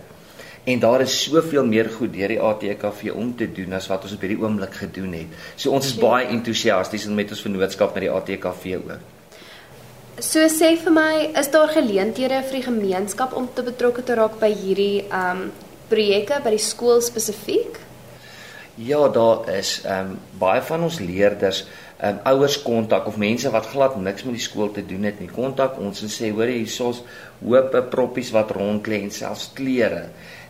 En 0.63 0.79
daar 0.79 1.01
is 1.01 1.23
soveel 1.23 1.65
meer 1.65 1.89
goed 1.89 2.13
deur 2.13 2.27
die 2.27 2.41
ATKV 2.41 3.15
om 3.15 3.31
te 3.35 3.47
doen 3.51 3.73
as 3.73 3.87
wat 3.89 4.03
ons 4.05 4.13
op 4.13 4.21
hierdie 4.21 4.41
oomblik 4.41 4.75
gedoen 4.83 5.15
het. 5.17 5.39
So 5.55 5.71
ons 5.73 5.87
is 5.89 5.97
baie 5.97 6.27
entoesiasties 6.29 7.07
met 7.09 7.33
ons 7.33 7.41
vennootskap 7.41 7.95
met 7.97 8.05
die 8.05 8.11
ATKV 8.13 8.75
ook. 8.83 9.09
So 10.21 10.45
sê 10.53 10.75
vir 10.77 10.93
my, 10.93 11.13
is 11.39 11.49
daar 11.49 11.71
geleenthede 11.73 12.43
vir 12.45 12.59
die 12.59 12.67
gemeenskap 12.67 13.33
om 13.33 13.47
te 13.55 13.63
betrokke 13.65 14.03
te 14.05 14.17
raak 14.19 14.37
by 14.41 14.51
hierdie 14.53 15.07
um 15.09 15.47
projekte 15.89 16.37
by 16.43 16.53
die 16.53 16.61
skool 16.61 17.01
spesifiek? 17.03 17.79
Ja, 18.75 19.07
daar 19.11 19.49
is 19.51 19.81
um 19.83 20.13
baie 20.39 20.61
van 20.63 20.83
ons 20.87 20.99
leerders 21.03 21.65
um, 22.03 22.19
ouers 22.23 22.61
kontak 22.63 23.07
of 23.07 23.17
mense 23.17 23.49
wat 23.51 23.67
glad 23.73 23.97
niks 23.99 24.23
met 24.23 24.37
die 24.37 24.43
skool 24.43 24.71
te 24.71 24.83
doen 24.85 25.03
het 25.09 25.19
nie, 25.19 25.29
kontak 25.31 25.79
ons 25.81 26.03
en 26.05 26.11
sê 26.11 26.31
hoor 26.31 26.51
hiersoos 26.51 27.01
hoop 27.41 27.75
proppies 27.91 28.31
wat 28.35 28.53
rond 28.55 28.87
lê 28.87 29.01
en 29.03 29.11
selfs 29.13 29.49
klere. 29.57 30.07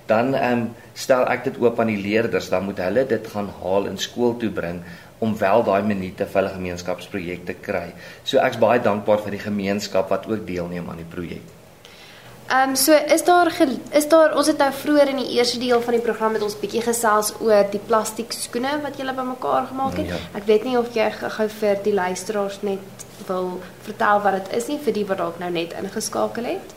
Dan 0.10 0.36
ehm 0.36 0.66
um, 0.66 0.68
stel 0.94 1.24
ek 1.32 1.46
dit 1.48 1.58
oop 1.64 1.80
aan 1.80 1.90
die 1.90 2.02
leerders, 2.02 2.50
dan 2.52 2.66
moet 2.68 2.82
hulle 2.84 3.06
dit 3.08 3.32
gaan 3.34 3.50
haal 3.62 3.88
in 3.90 3.98
skool 3.98 4.36
toe 4.38 4.52
bring 4.54 4.82
om 5.24 5.34
wel 5.38 5.64
daai 5.64 5.82
minute 5.88 6.26
vir 6.26 6.42
hulle 6.42 6.54
gemeenskapsprojekte 6.58 7.56
kry. 7.64 7.88
So 8.24 8.42
ek's 8.44 8.60
baie 8.62 8.82
dankbaar 8.84 9.24
vir 9.26 9.38
die 9.38 9.46
gemeenskap 9.48 10.14
wat 10.14 10.28
ook 10.30 10.46
deelneem 10.48 10.90
aan 10.90 11.02
die 11.02 11.10
projek. 11.16 11.61
Ehm 12.52 12.70
um, 12.70 12.76
so 12.76 12.92
is 12.92 13.24
daar 13.24 13.48
is 13.92 14.08
daar 14.10 14.34
ons 14.36 14.48
het 14.48 14.58
nou 14.58 14.72
vroeër 14.74 15.08
in 15.08 15.20
die 15.22 15.38
eerste 15.38 15.60
deel 15.60 15.82
van 15.82 15.94
die 15.94 16.02
program 16.04 16.34
met 16.36 16.42
ons 16.44 16.58
bietjie 16.60 16.82
gesels 16.84 17.30
oor 17.40 17.70
die 17.72 17.80
plastiek 17.80 18.34
skoene 18.36 18.74
wat 18.84 19.00
jy 19.00 19.14
bymekaar 19.16 19.70
gemaak 19.70 19.96
het. 19.96 20.10
Ja. 20.12 20.18
Ek 20.36 20.50
weet 20.50 20.66
nie 20.68 20.76
of 20.78 20.90
jy 20.96 21.06
gou 21.38 21.48
vir 21.62 21.80
die 21.86 21.94
luisteraars 21.94 22.60
net 22.68 23.06
wil 23.30 23.48
vertel 23.86 24.20
wat 24.26 24.38
dit 24.40 24.52
is 24.60 24.68
nie 24.68 24.78
vir 24.84 24.98
die 25.00 25.06
wat 25.14 25.22
dalk 25.24 25.40
nou 25.40 25.50
net 25.52 25.78
ingeskakel 25.80 26.52
het. 26.52 26.76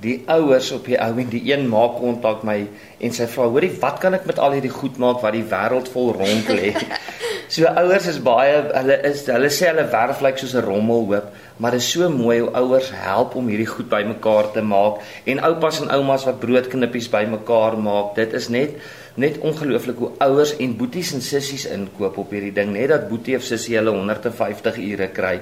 Die 0.00 0.22
ouers 0.26 0.70
op 0.72 0.86
die 0.88 0.98
ou 0.98 1.12
en 1.20 1.28
die 1.30 1.42
een 1.52 1.68
maak 1.68 1.98
kontak 2.00 2.42
my 2.42 2.66
en 3.00 3.12
sy 3.12 3.26
vra: 3.30 3.48
"Hoorie, 3.48 3.72
wat 3.80 3.98
kan 4.02 4.14
ek 4.14 4.26
met 4.26 4.38
al 4.38 4.56
hierdie 4.56 4.72
goed 4.72 4.98
maak 4.98 5.20
wat 5.22 5.32
die 5.32 5.46
wêreld 5.50 5.88
vol 5.92 6.12
rond 6.12 6.48
lê?" 6.48 6.74
so 7.54 7.68
ouers 7.68 8.06
is 8.10 8.18
baie 8.24 8.54
hulle 8.72 8.96
is 9.04 9.26
hulle 9.26 9.50
sê 9.52 9.68
hulle 9.70 9.84
werf 9.92 10.22
lyk 10.24 10.38
soos 10.40 10.54
'n 10.56 10.64
rommelhoop 10.64 11.26
maar 11.56 11.70
dit 11.70 11.80
is 11.80 11.90
so 11.90 12.08
mooi 12.10 12.40
hoe 12.40 12.50
ouers 12.58 12.90
help 12.90 13.34
om 13.38 13.48
hierdie 13.48 13.68
goed 13.70 13.88
bymekaar 13.88 14.50
te 14.52 14.62
maak 14.62 15.02
en 15.30 15.42
oupas 15.48 15.80
en 15.80 15.92
oumas 15.96 16.24
wat 16.26 16.40
broodknippies 16.42 17.10
bymekaar 17.12 17.78
maak. 17.78 18.14
Dit 18.18 18.32
is 18.34 18.48
net 18.48 18.78
net 19.14 19.38
ongelooflik 19.38 20.00
hoe 20.02 20.10
ouers 20.26 20.56
en 20.58 20.76
boeties 20.76 21.12
en 21.14 21.22
sissies 21.22 21.68
inkoop 21.70 22.16
op 22.18 22.32
hierdie 22.34 22.54
ding 22.54 22.72
net 22.74 22.90
dat 22.90 23.06
boetie 23.08 23.36
of 23.38 23.46
sissie 23.46 23.76
hulle 23.78 23.94
150 23.94 24.80
ure 24.88 25.08
kry. 25.14 25.36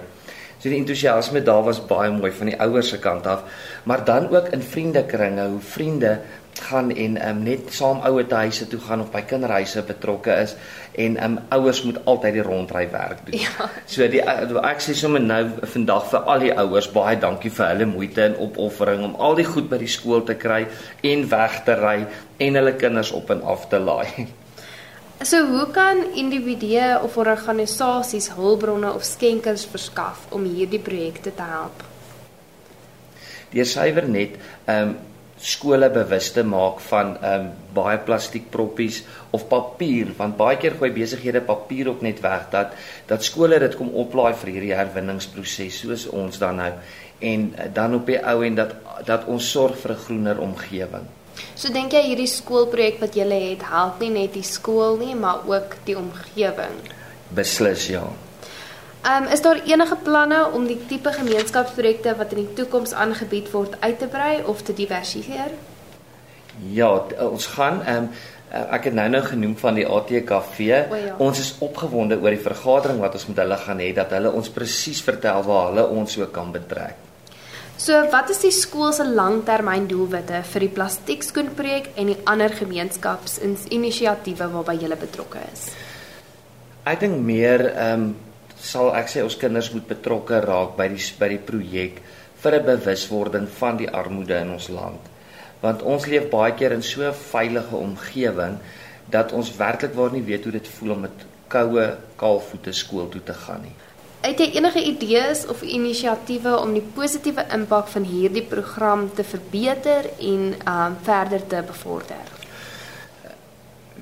So 0.62 0.70
die 0.70 0.78
entoesiasme 0.78 1.40
daar 1.42 1.64
was 1.66 1.80
baie 1.90 2.10
mooi 2.14 2.30
van 2.30 2.52
die 2.52 2.58
ouers 2.62 2.92
se 2.92 2.98
kant 3.02 3.26
af, 3.26 3.42
maar 3.82 4.04
dan 4.06 4.28
ook 4.30 4.52
in 4.54 4.62
vriendekringe, 4.62 5.48
hoe 5.50 5.60
vriende 5.60 6.20
gaan 6.60 6.90
en 6.94 7.16
um, 7.28 7.40
net 7.42 7.72
saam 7.74 7.98
ouer 8.06 8.26
te 8.26 8.34
huise 8.34 8.68
toe 8.68 8.78
gaan 8.80 9.00
of 9.02 9.08
by 9.10 9.24
kinderhuise 9.26 9.82
betrokke 9.88 10.34
is 10.44 10.52
en 11.00 11.16
um, 11.24 11.38
ouers 11.56 11.80
moet 11.82 11.98
altyd 12.04 12.36
die 12.36 12.44
rondry 12.46 12.84
werk 12.92 13.24
doen. 13.26 13.40
Ja. 13.40 13.66
So 13.90 14.06
die 14.12 14.20
eh, 14.22 14.52
ek 14.68 14.84
sê 14.84 14.94
sommer 14.94 15.24
nou 15.24 15.40
vandag 15.72 16.06
vir 16.12 16.30
al 16.34 16.44
die 16.46 16.52
ouers 16.64 16.90
baie 16.94 17.16
dankie 17.18 17.50
vir 17.56 17.72
hulle 17.72 17.88
moeite 17.94 18.26
en 18.28 18.36
opoffering 18.46 19.02
om 19.08 19.16
al 19.18 19.34
die 19.40 19.48
goed 19.48 19.66
by 19.72 19.80
die 19.82 19.90
skool 19.90 20.22
te 20.28 20.38
kry 20.38 20.60
en 21.10 21.26
weg 21.32 21.58
te 21.66 21.74
ry 21.80 21.96
en 22.38 22.60
hulle 22.60 22.76
kinders 22.78 23.10
op 23.16 23.34
en 23.34 23.42
af 23.56 23.66
te 23.72 23.82
laai. 23.82 24.28
So 25.22 25.38
hoe 25.46 25.68
kan 25.70 26.00
individue 26.18 26.98
of 27.02 27.16
organisasies 27.16 28.32
hulpbronne 28.34 28.90
of 28.90 29.04
skenkers 29.06 29.62
verskaf 29.70 30.24
om 30.34 30.42
hierdie 30.50 30.80
projekte 30.82 31.30
te 31.30 31.46
help? 31.46 31.84
Deur 33.52 33.68
suiwer 33.68 34.08
net 34.10 34.38
ehm 34.66 34.90
um, 34.90 35.00
skole 35.42 35.88
bewus 35.90 36.28
te 36.34 36.42
maak 36.46 36.82
van 36.88 37.14
ehm 37.20 37.46
um, 37.46 37.46
baie 37.74 38.00
plastiekproppies 38.08 39.00
of 39.30 39.46
papier 39.50 40.10
want 40.18 40.36
baie 40.42 40.58
keer 40.58 40.76
gooi 40.82 40.90
besighede 40.98 41.42
papier 41.46 41.90
ook 41.94 42.02
net 42.02 42.20
weg 42.26 42.50
dat 42.50 42.74
dat 43.06 43.24
skole 43.26 43.58
dit 43.62 43.78
kom 43.78 43.94
oplaai 44.04 44.34
vir 44.42 44.54
hierdie 44.56 44.76
herwinningsproses 44.78 45.80
soos 45.82 46.06
ons 46.10 46.38
dan 46.42 46.62
nou 46.64 46.70
en 47.32 47.48
uh, 47.54 47.70
dan 47.74 47.98
op 47.98 48.06
die 48.10 48.18
ou 48.18 48.38
en 48.46 48.58
dat 48.58 48.78
dat 49.06 49.26
ons 49.30 49.50
sorg 49.54 49.78
vir 49.86 49.94
'n 49.94 50.04
groener 50.06 50.38
omgewing. 50.50 51.10
So 51.54 51.72
dink 51.72 51.94
jy 51.94 52.02
hierdie 52.10 52.28
skoolprojek 52.30 53.00
wat 53.02 53.16
julle 53.16 53.38
het 53.48 53.64
help 53.70 54.02
nie 54.02 54.10
net 54.14 54.34
die 54.36 54.46
skool 54.46 54.98
nie 55.00 55.14
maar 55.14 55.46
ook 55.48 55.78
die 55.86 55.96
omgewing? 55.98 56.76
Beslis 57.34 57.88
ja. 57.92 58.04
Um, 59.02 59.26
is 59.34 59.42
daar 59.42 59.58
enige 59.66 59.96
planne 60.04 60.44
om 60.54 60.66
die 60.66 60.78
tipe 60.86 61.10
gemeenskapsprojekte 61.12 62.14
wat 62.18 62.34
in 62.36 62.44
die 62.44 62.52
toekoms 62.54 62.92
aangebied 62.94 63.50
word 63.50 63.74
uit 63.80 63.98
te 63.98 64.06
brei 64.06 64.42
of 64.46 64.62
te 64.62 64.74
diversifiseer? 64.78 65.56
Ja, 66.70 66.92
ons 67.24 67.48
gaan 67.56 67.80
um, 67.88 68.10
ek 68.52 68.90
het 68.90 68.94
nou-nou 68.94 69.22
genoem 69.24 69.56
van 69.58 69.78
die 69.80 69.86
ATKV. 69.88 70.58
Ja. 70.68 71.14
Ons 71.22 71.40
is 71.40 71.54
opgewonde 71.64 72.20
oor 72.20 72.34
die 72.34 72.44
vergadering 72.44 73.00
wat 73.02 73.16
ons 73.18 73.26
met 73.30 73.40
hulle 73.42 73.58
gaan 73.64 73.80
hê 73.80 73.88
dat 73.96 74.12
hulle 74.14 74.30
ons 74.30 74.52
presies 74.52 75.00
vertel 75.02 75.42
waar 75.48 75.70
hulle 75.70 75.86
ons 75.96 76.18
ook 76.20 76.32
kan 76.34 76.52
betrek. 76.54 77.11
So, 77.82 77.96
wat 78.12 78.28
is 78.30 78.38
die 78.44 78.52
skool 78.54 78.92
se 78.94 79.02
langtermyndoelwitte 79.02 80.44
vir 80.52 80.62
die 80.62 80.70
plastiekskoenprojek 80.76 81.88
en 81.98 82.12
die 82.12 82.20
ander 82.30 82.52
gemeenskapsinisiatiewe 82.54 84.46
waarby 84.52 84.76
jy 84.84 84.90
betrokke 85.00 85.42
is? 85.48 85.64
Ek 86.86 87.00
dink 87.02 87.18
meer 87.26 87.64
ehm 87.72 88.04
um, 88.04 88.12
sal 88.62 88.92
ek 88.94 89.10
sê 89.10 89.24
ons 89.26 89.34
kinders 89.34 89.72
moet 89.74 89.88
betrokke 89.90 90.38
raak 90.44 90.76
by 90.78 90.86
die 90.92 91.02
by 91.18 91.32
die 91.32 91.40
projek 91.50 91.98
vir 92.44 92.58
'n 92.60 92.68
bewuswording 92.70 93.50
van 93.58 93.82
die 93.82 93.90
armoede 93.90 94.38
in 94.38 94.54
ons 94.54 94.70
land. 94.70 95.02
Want 95.64 95.82
ons 95.82 96.06
leef 96.06 96.30
baie 96.30 96.54
keer 96.54 96.78
in 96.78 96.86
so 96.86 97.02
'n 97.02 97.20
veilige 97.34 97.76
omgewing 97.76 98.60
dat 99.10 99.32
ons 99.32 99.56
werklik 99.58 99.98
waar 99.98 100.12
nie 100.12 100.22
weet 100.30 100.44
hoe 100.44 100.52
dit 100.52 100.68
voel 100.68 100.94
om 100.94 101.00
met 101.00 101.26
koue 101.48 101.96
kaalvoete 102.16 102.72
skool 102.72 103.08
toe 103.08 103.24
te 103.24 103.34
gaan 103.34 103.62
nie. 103.62 103.74
Het 104.22 104.38
jy 104.38 104.46
enige 104.54 104.82
idees 104.86 105.40
of 105.50 105.64
inisiatiewe 105.66 106.52
om 106.60 106.70
die 106.76 106.84
positiewe 106.94 107.42
impak 107.56 107.88
van 107.90 108.04
hierdie 108.06 108.44
program 108.46 109.08
te 109.16 109.24
verbeter 109.26 110.06
en 110.22 110.52
um 110.62 110.94
verder 111.02 111.42
te 111.50 111.62
bevorder? 111.66 112.30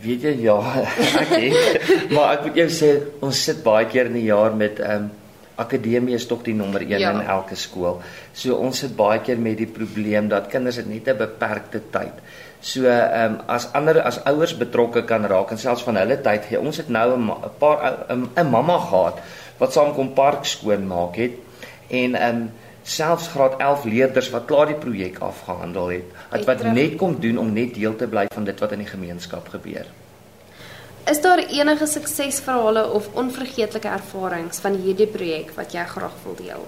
Weet 0.00 0.26
jy 0.28 0.34
ja, 0.44 0.58
ek 1.22 1.32
het. 1.32 2.12
maar 2.12 2.34
ek 2.34 2.44
moet 2.46 2.60
jou 2.62 2.68
sê 2.76 2.92
ons 3.24 3.42
sit 3.48 3.64
baie 3.64 3.88
keer 3.88 4.12
in 4.12 4.20
die 4.20 4.26
jaar 4.28 4.52
met 4.56 4.84
um, 4.84 5.08
akademie 5.60 6.16
is 6.16 6.28
tog 6.28 6.44
die 6.44 6.56
nommer 6.56 6.84
1 6.84 7.00
ja. 7.00 7.16
in 7.16 7.24
elke 7.24 7.56
skool. 7.56 8.02
So 8.36 8.60
ons 8.60 8.84
sit 8.84 8.92
baie 8.96 9.24
keer 9.24 9.40
met 9.40 9.56
die 9.60 9.68
probleem 9.72 10.28
dat 10.28 10.52
kinders 10.52 10.80
het 10.80 10.88
net 10.88 11.08
'n 11.08 11.16
beperkte 11.16 11.80
tyd. 11.96 12.20
So 12.60 12.84
ehm 12.84 13.40
um, 13.40 13.42
as 13.48 13.72
ander 13.72 14.04
as 14.04 14.20
ouers 14.28 14.52
betrokke 14.52 15.08
kan 15.08 15.24
raak 15.24 15.50
en 15.50 15.58
selfs 15.58 15.84
van 15.88 15.96
hulle 15.96 16.20
tyd 16.20 16.44
gee. 16.48 16.60
Ons 16.60 16.76
het 16.76 16.88
nou 16.88 17.16
'n 17.16 17.30
paar 17.58 18.04
'n 18.12 18.50
mamma 18.50 18.78
gehad 18.78 19.24
wat 19.60 19.76
saam 19.76 19.94
kom 19.94 20.14
park 20.16 20.48
skoon 20.48 20.88
maak 20.88 21.20
het 21.20 21.38
en 21.88 22.18
ehm 22.18 22.42
um, 22.42 22.50
selfs 22.90 23.28
graad 23.28 23.58
11 23.60 23.84
leerders 23.84 24.30
wat 24.32 24.46
klaar 24.48 24.70
die 24.70 24.78
projek 24.82 25.18
afgehandel 25.22 25.90
het, 25.92 26.14
het 26.32 26.46
wat 26.48 26.62
net 26.72 26.96
kom 26.98 27.18
doen 27.20 27.38
om 27.38 27.52
net 27.52 27.74
deel 27.76 27.96
te 27.96 28.08
bly 28.08 28.24
van 28.34 28.48
dit 28.48 28.60
wat 28.60 28.72
in 28.72 28.82
die 28.82 28.88
gemeenskap 28.88 29.48
gebeur. 29.52 29.86
Is 31.10 31.20
daar 31.20 31.38
enige 31.38 31.86
suksesverhale 31.86 32.86
of 32.90 33.08
onvergeetlike 33.14 33.88
ervarings 33.88 34.60
van 34.64 34.80
hierdie 34.80 35.08
projek 35.08 35.52
wat 35.56 35.76
jy 35.76 35.84
graag 35.92 36.16
wil 36.24 36.36
deel? 36.40 36.64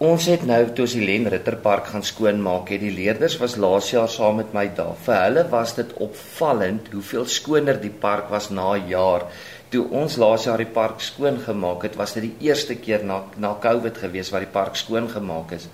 Ons 0.00 0.30
het 0.32 0.46
nou 0.48 0.62
toe 0.72 0.86
ons 0.86 0.94
die 0.96 1.04
Len 1.04 1.28
Ritterpark 1.28 1.90
gaan 1.92 2.04
skoonmaak, 2.08 2.70
het 2.72 2.80
die 2.80 2.94
leerders 2.94 3.34
was 3.36 3.58
laas 3.60 3.90
jaar 3.92 4.08
saam 4.08 4.38
met 4.40 4.54
my 4.56 4.62
daar. 4.76 4.94
Vir 5.04 5.18
hulle 5.26 5.42
was 5.52 5.74
dit 5.76 5.90
opvallend 6.00 6.88
hoeveel 6.94 7.26
skoner 7.28 7.76
die 7.82 7.92
park 7.92 8.30
was 8.32 8.48
na 8.48 8.72
'n 8.78 8.88
jaar 8.88 9.26
toe 9.70 9.86
ons 9.94 10.16
laas 10.18 10.44
jaar 10.48 10.58
die 10.58 10.72
park 10.74 11.02
skoon 11.04 11.38
gemaak 11.44 11.86
het, 11.86 11.96
was 11.98 12.16
dit 12.16 12.26
die 12.26 12.48
eerste 12.50 12.76
keer 12.82 13.04
na 13.06 13.22
na 13.38 13.54
Covid 13.62 13.98
gewees 14.02 14.30
waar 14.34 14.44
die 14.44 14.54
park 14.54 14.78
skoon 14.78 15.08
gemaak 15.10 15.54
is. 15.58 15.68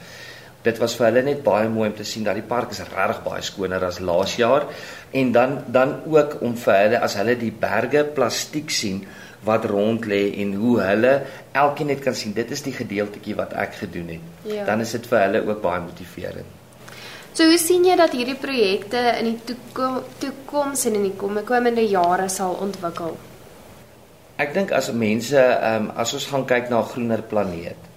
Dit 0.66 0.80
was 0.82 0.96
vir 0.98 1.06
hulle 1.06 1.22
net 1.22 1.44
baie 1.46 1.68
mooi 1.70 1.88
om 1.88 1.94
te 1.96 2.04
sien 2.04 2.24
dat 2.26 2.34
die 2.36 2.46
park 2.46 2.72
is 2.74 2.82
regtig 2.82 3.22
baie 3.24 3.44
skoner 3.46 3.84
as 3.86 4.00
laas 4.02 4.34
jaar 4.36 4.66
en 5.12 5.30
dan 5.32 5.60
dan 5.72 6.00
ook 6.10 6.40
om 6.42 6.56
vir 6.64 6.80
hulle 6.82 7.00
as 7.06 7.14
hulle 7.20 7.36
die 7.40 7.52
berge 7.52 8.02
plastiek 8.16 8.70
sien 8.70 9.04
wat 9.46 9.64
rond 9.70 10.08
lê 10.10 10.22
en 10.42 10.54
hoe 10.58 10.80
hulle 10.82 11.12
elkeen 11.52 11.92
net 11.92 12.02
kan 12.02 12.16
sien 12.18 12.34
dit 12.34 12.50
is 12.50 12.64
die 12.66 12.74
gedeeltetjie 12.74 13.36
wat 13.38 13.54
ek 13.54 13.78
gedoen 13.84 14.16
het. 14.16 14.28
Ja. 14.50 14.64
Dan 14.66 14.82
is 14.82 14.92
dit 14.96 15.06
vir 15.06 15.22
hulle 15.22 15.44
ook 15.46 15.62
baie 15.62 15.80
motiverend. 15.84 16.52
So 17.36 17.44
hoe 17.44 17.58
sien 17.60 17.84
jy 17.84 17.96
dat 18.00 18.14
hierdie 18.16 18.38
projekte 18.40 19.00
in 19.20 19.34
die 19.36 19.56
toekoms 20.18 20.86
en 20.88 20.94
in 20.98 21.10
die 21.10 21.16
komende 21.44 21.84
jare 21.84 22.30
sal 22.32 22.56
ontwikkel? 22.64 23.16
Ek 24.36 24.54
dink 24.54 24.72
as 24.72 24.92
mense 24.92 25.40
ehm 25.40 25.88
um, 25.88 25.92
as 25.96 26.12
ons 26.12 26.26
gaan 26.28 26.44
kyk 26.44 26.70
na 26.70 26.80
'n 26.80 26.90
groener 26.92 27.22
planeet 27.22 27.92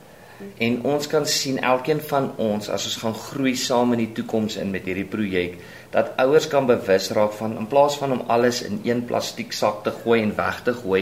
en 0.65 0.75
ons 0.87 1.07
kan 1.11 1.25
sien 1.27 1.57
elkeen 1.59 1.99
van 2.11 2.29
ons 2.39 2.69
as 2.69 2.85
ons 2.87 2.95
gaan 3.01 3.13
groei 3.13 3.55
saam 3.55 3.91
in 3.95 3.99
die 3.99 4.13
toekoms 4.15 4.55
in 4.55 4.71
met 4.71 4.85
hierdie 4.87 5.09
projek 5.15 5.57
dat 5.91 6.13
ouers 6.23 6.47
kan 6.47 6.69
bewus 6.69 7.09
raak 7.17 7.33
van 7.39 7.57
in 7.57 7.67
plaas 7.67 7.97
van 7.99 8.11
om 8.15 8.23
alles 8.35 8.61
in 8.61 8.79
een 8.87 9.01
plastiek 9.09 9.51
sak 9.53 9.83
te 9.83 9.91
gooi 9.91 10.21
en 10.21 10.31
weg 10.37 10.61
te 10.63 10.73
gooi 10.73 11.01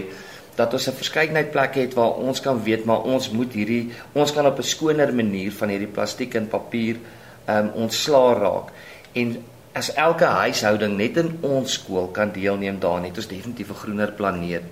dat 0.56 0.74
ons 0.74 0.88
'n 0.88 1.00
verskeidenheid 1.02 1.52
plekke 1.52 1.80
het 1.80 1.94
waar 1.94 2.18
ons 2.30 2.42
kan 2.42 2.64
weet 2.64 2.86
maar 2.86 3.06
ons 3.06 3.30
moet 3.32 3.54
hierdie 3.54 3.92
ons 4.14 4.34
kan 4.34 4.46
op 4.46 4.58
'n 4.58 4.72
skoner 4.74 5.14
manier 5.14 5.52
van 5.52 5.70
hierdie 5.70 5.94
plastiek 5.98 6.34
en 6.36 6.48
papier 6.48 6.98
ehm 7.46 7.66
um, 7.66 7.70
ontslaa 7.84 8.34
raak. 8.34 8.74
En 9.14 9.38
as 9.74 9.94
elke 9.94 10.26
huishouding 10.26 10.98
net 10.98 11.18
in 11.18 11.38
ons 11.42 11.74
skool 11.74 12.08
kan 12.08 12.32
deelneem 12.32 12.80
daaraan 12.80 13.04
het 13.04 13.18
ons 13.18 13.28
definitief 13.28 13.70
'n 13.70 13.82
groener 13.84 14.12
planeet 14.12 14.64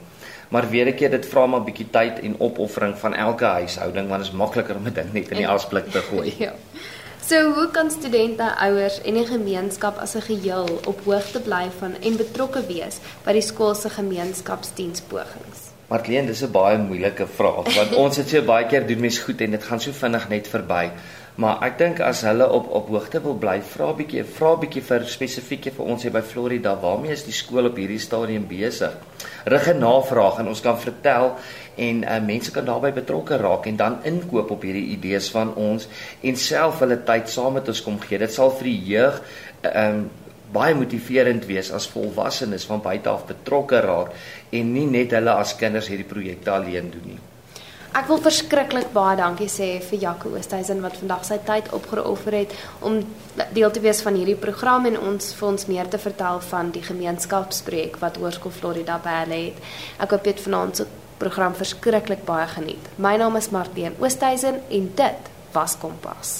maar 0.49 0.69
weer 0.69 0.87
'n 0.87 0.95
keer 0.95 1.11
dit 1.11 1.25
vra 1.25 1.45
maar 1.45 1.59
'n 1.59 1.65
bietjie 1.65 1.89
tyd 1.91 2.19
en 2.19 2.39
opoffering 2.39 2.97
van 2.97 3.13
elke 3.13 3.45
huishouding 3.45 4.09
want 4.09 4.23
dit 4.23 4.31
is 4.31 4.37
makliker 4.37 4.75
om 4.75 4.83
dit 4.83 5.13
net 5.13 5.31
in 5.31 5.37
die 5.37 5.47
asblik 5.47 5.91
te 5.91 6.01
gooi 6.01 6.33
ja 6.45 6.53
So 7.25 7.53
hoe 7.53 7.71
kan 7.71 7.91
studente, 7.91 8.45
ouers 8.61 8.99
en 9.01 9.15
die 9.17 9.25
gemeenskap 9.25 9.97
as 9.97 10.13
'n 10.15 10.21
geheel 10.21 10.67
op 10.85 10.99
hoogte 11.05 11.39
bly 11.41 11.71
van 11.79 11.95
en 12.01 12.17
betrokke 12.17 12.61
wees 12.67 12.99
by 13.23 13.33
die 13.33 13.41
skool 13.41 13.73
se 13.75 13.89
gemeenskapsdienspogings? 13.89 15.73
Marlene, 15.87 16.27
dis 16.27 16.43
'n 16.43 16.51
baie 16.51 16.77
moeilike 16.77 17.27
vraag 17.27 17.75
want 17.75 17.95
ons 18.03 18.17
het 18.17 18.29
so 18.29 18.41
baie 18.41 18.65
keer 18.65 18.87
doen 18.87 18.99
mens 18.99 19.17
goed 19.17 19.41
en 19.41 19.51
dit 19.51 19.63
gaan 19.63 19.81
so 19.81 19.91
vinnig 19.91 20.29
net 20.29 20.47
verby. 20.47 20.91
Maar 21.35 21.65
ek 21.67 21.73
dink 21.81 21.99
as 21.99 22.21
hulle 22.23 22.45
op 22.47 22.69
op 22.77 22.87
hoogte 22.93 23.19
wil 23.19 23.35
bly, 23.35 23.57
vra 23.73 23.89
'n 23.91 23.97
bietjie, 23.97 24.23
vra 24.23 24.53
'n 24.53 24.59
bietjie 24.59 24.81
vir 24.81 25.03
spesifiek 25.03 25.67
vir 25.75 25.85
ons 25.85 26.03
hier 26.03 26.11
by 26.11 26.21
Florida, 26.21 26.75
waarmee 26.79 27.11
is 27.11 27.25
die 27.25 27.35
skool 27.35 27.65
op 27.65 27.75
hierdie 27.75 27.99
stadium 27.99 28.47
besig? 28.47 28.93
Rig 29.45 29.67
'n 29.67 29.79
navraag 29.79 30.39
en 30.39 30.47
ons 30.47 30.61
kan 30.61 30.79
vertel 30.79 31.35
en 31.75 32.03
uh, 32.03 32.19
mense 32.19 32.51
kan 32.51 32.65
daarbey 32.65 32.93
betrokke 32.93 33.37
raak 33.37 33.65
en 33.65 33.75
dan 33.75 33.97
inkoop 34.03 34.51
op 34.51 34.61
hierdie 34.61 34.95
idees 34.95 35.29
van 35.31 35.53
ons 35.55 35.87
en 36.21 36.35
self 36.35 36.79
hulle 36.79 37.03
tyd 37.03 37.29
saam 37.29 37.53
met 37.53 37.67
ons 37.67 37.83
kom 37.83 37.99
gee. 37.99 38.17
Dit 38.17 38.33
sal 38.33 38.51
vir 38.51 38.63
die 38.63 38.81
jeug 38.85 39.21
ehm 39.61 39.95
um, 39.95 40.09
baie 40.53 40.75
motiverend 40.75 41.45
wees 41.45 41.71
as 41.71 41.87
volwassenes 41.87 42.65
van 42.65 42.81
buite 42.81 43.09
af 43.09 43.25
betrokke 43.27 43.81
raak 43.81 44.11
en 44.51 44.73
nie 44.73 44.85
net 44.85 45.11
hulle 45.11 45.31
as 45.31 45.55
kinders 45.55 45.87
hierdie 45.87 46.07
projekte 46.07 46.51
alleen 46.51 46.91
doen 46.91 47.07
nie. 47.11 47.34
Ek 47.95 48.09
wil 48.11 48.17
verskriklik 48.19 48.89
baie 48.91 49.15
dankie 49.15 49.47
sê 49.47 49.67
vir 49.87 50.01
Jaco 50.01 50.33
Oosthuizen 50.35 50.81
wat 50.83 50.97
vandag 50.99 51.21
sy 51.23 51.37
tyd 51.47 51.69
opgeoffer 51.77 52.35
het 52.35 52.55
om 52.83 52.97
deel 53.55 53.71
te 53.71 53.79
wees 53.85 54.01
van 54.03 54.17
hierdie 54.19 54.35
program 54.35 54.83
en 54.89 54.97
ons 54.99 55.29
vir 55.37 55.47
ons 55.47 55.63
meer 55.69 55.87
te 55.87 55.99
vertel 56.03 56.41
van 56.49 56.73
die 56.75 56.83
gemeenskapsprojek 56.83 57.95
wat 58.01 58.19
Hoërskool 58.19 58.51
Florida 58.51 58.97
hulle 59.05 59.37
het. 59.45 59.61
Ek 60.03 60.11
hoop 60.11 60.27
jy 60.27 60.33
het 60.35 60.43
vanaand 60.43 60.81
se 60.81 60.87
program 61.23 61.55
verskriklik 61.55 62.25
baie 62.27 62.49
geniet. 62.57 62.91
My 62.99 63.15
naam 63.15 63.39
is 63.39 63.47
Martien 63.55 63.95
Oosthuizen 64.03 64.59
en 64.59 64.91
dit 64.99 65.31
was 65.55 65.77
Kompas. 65.79 66.35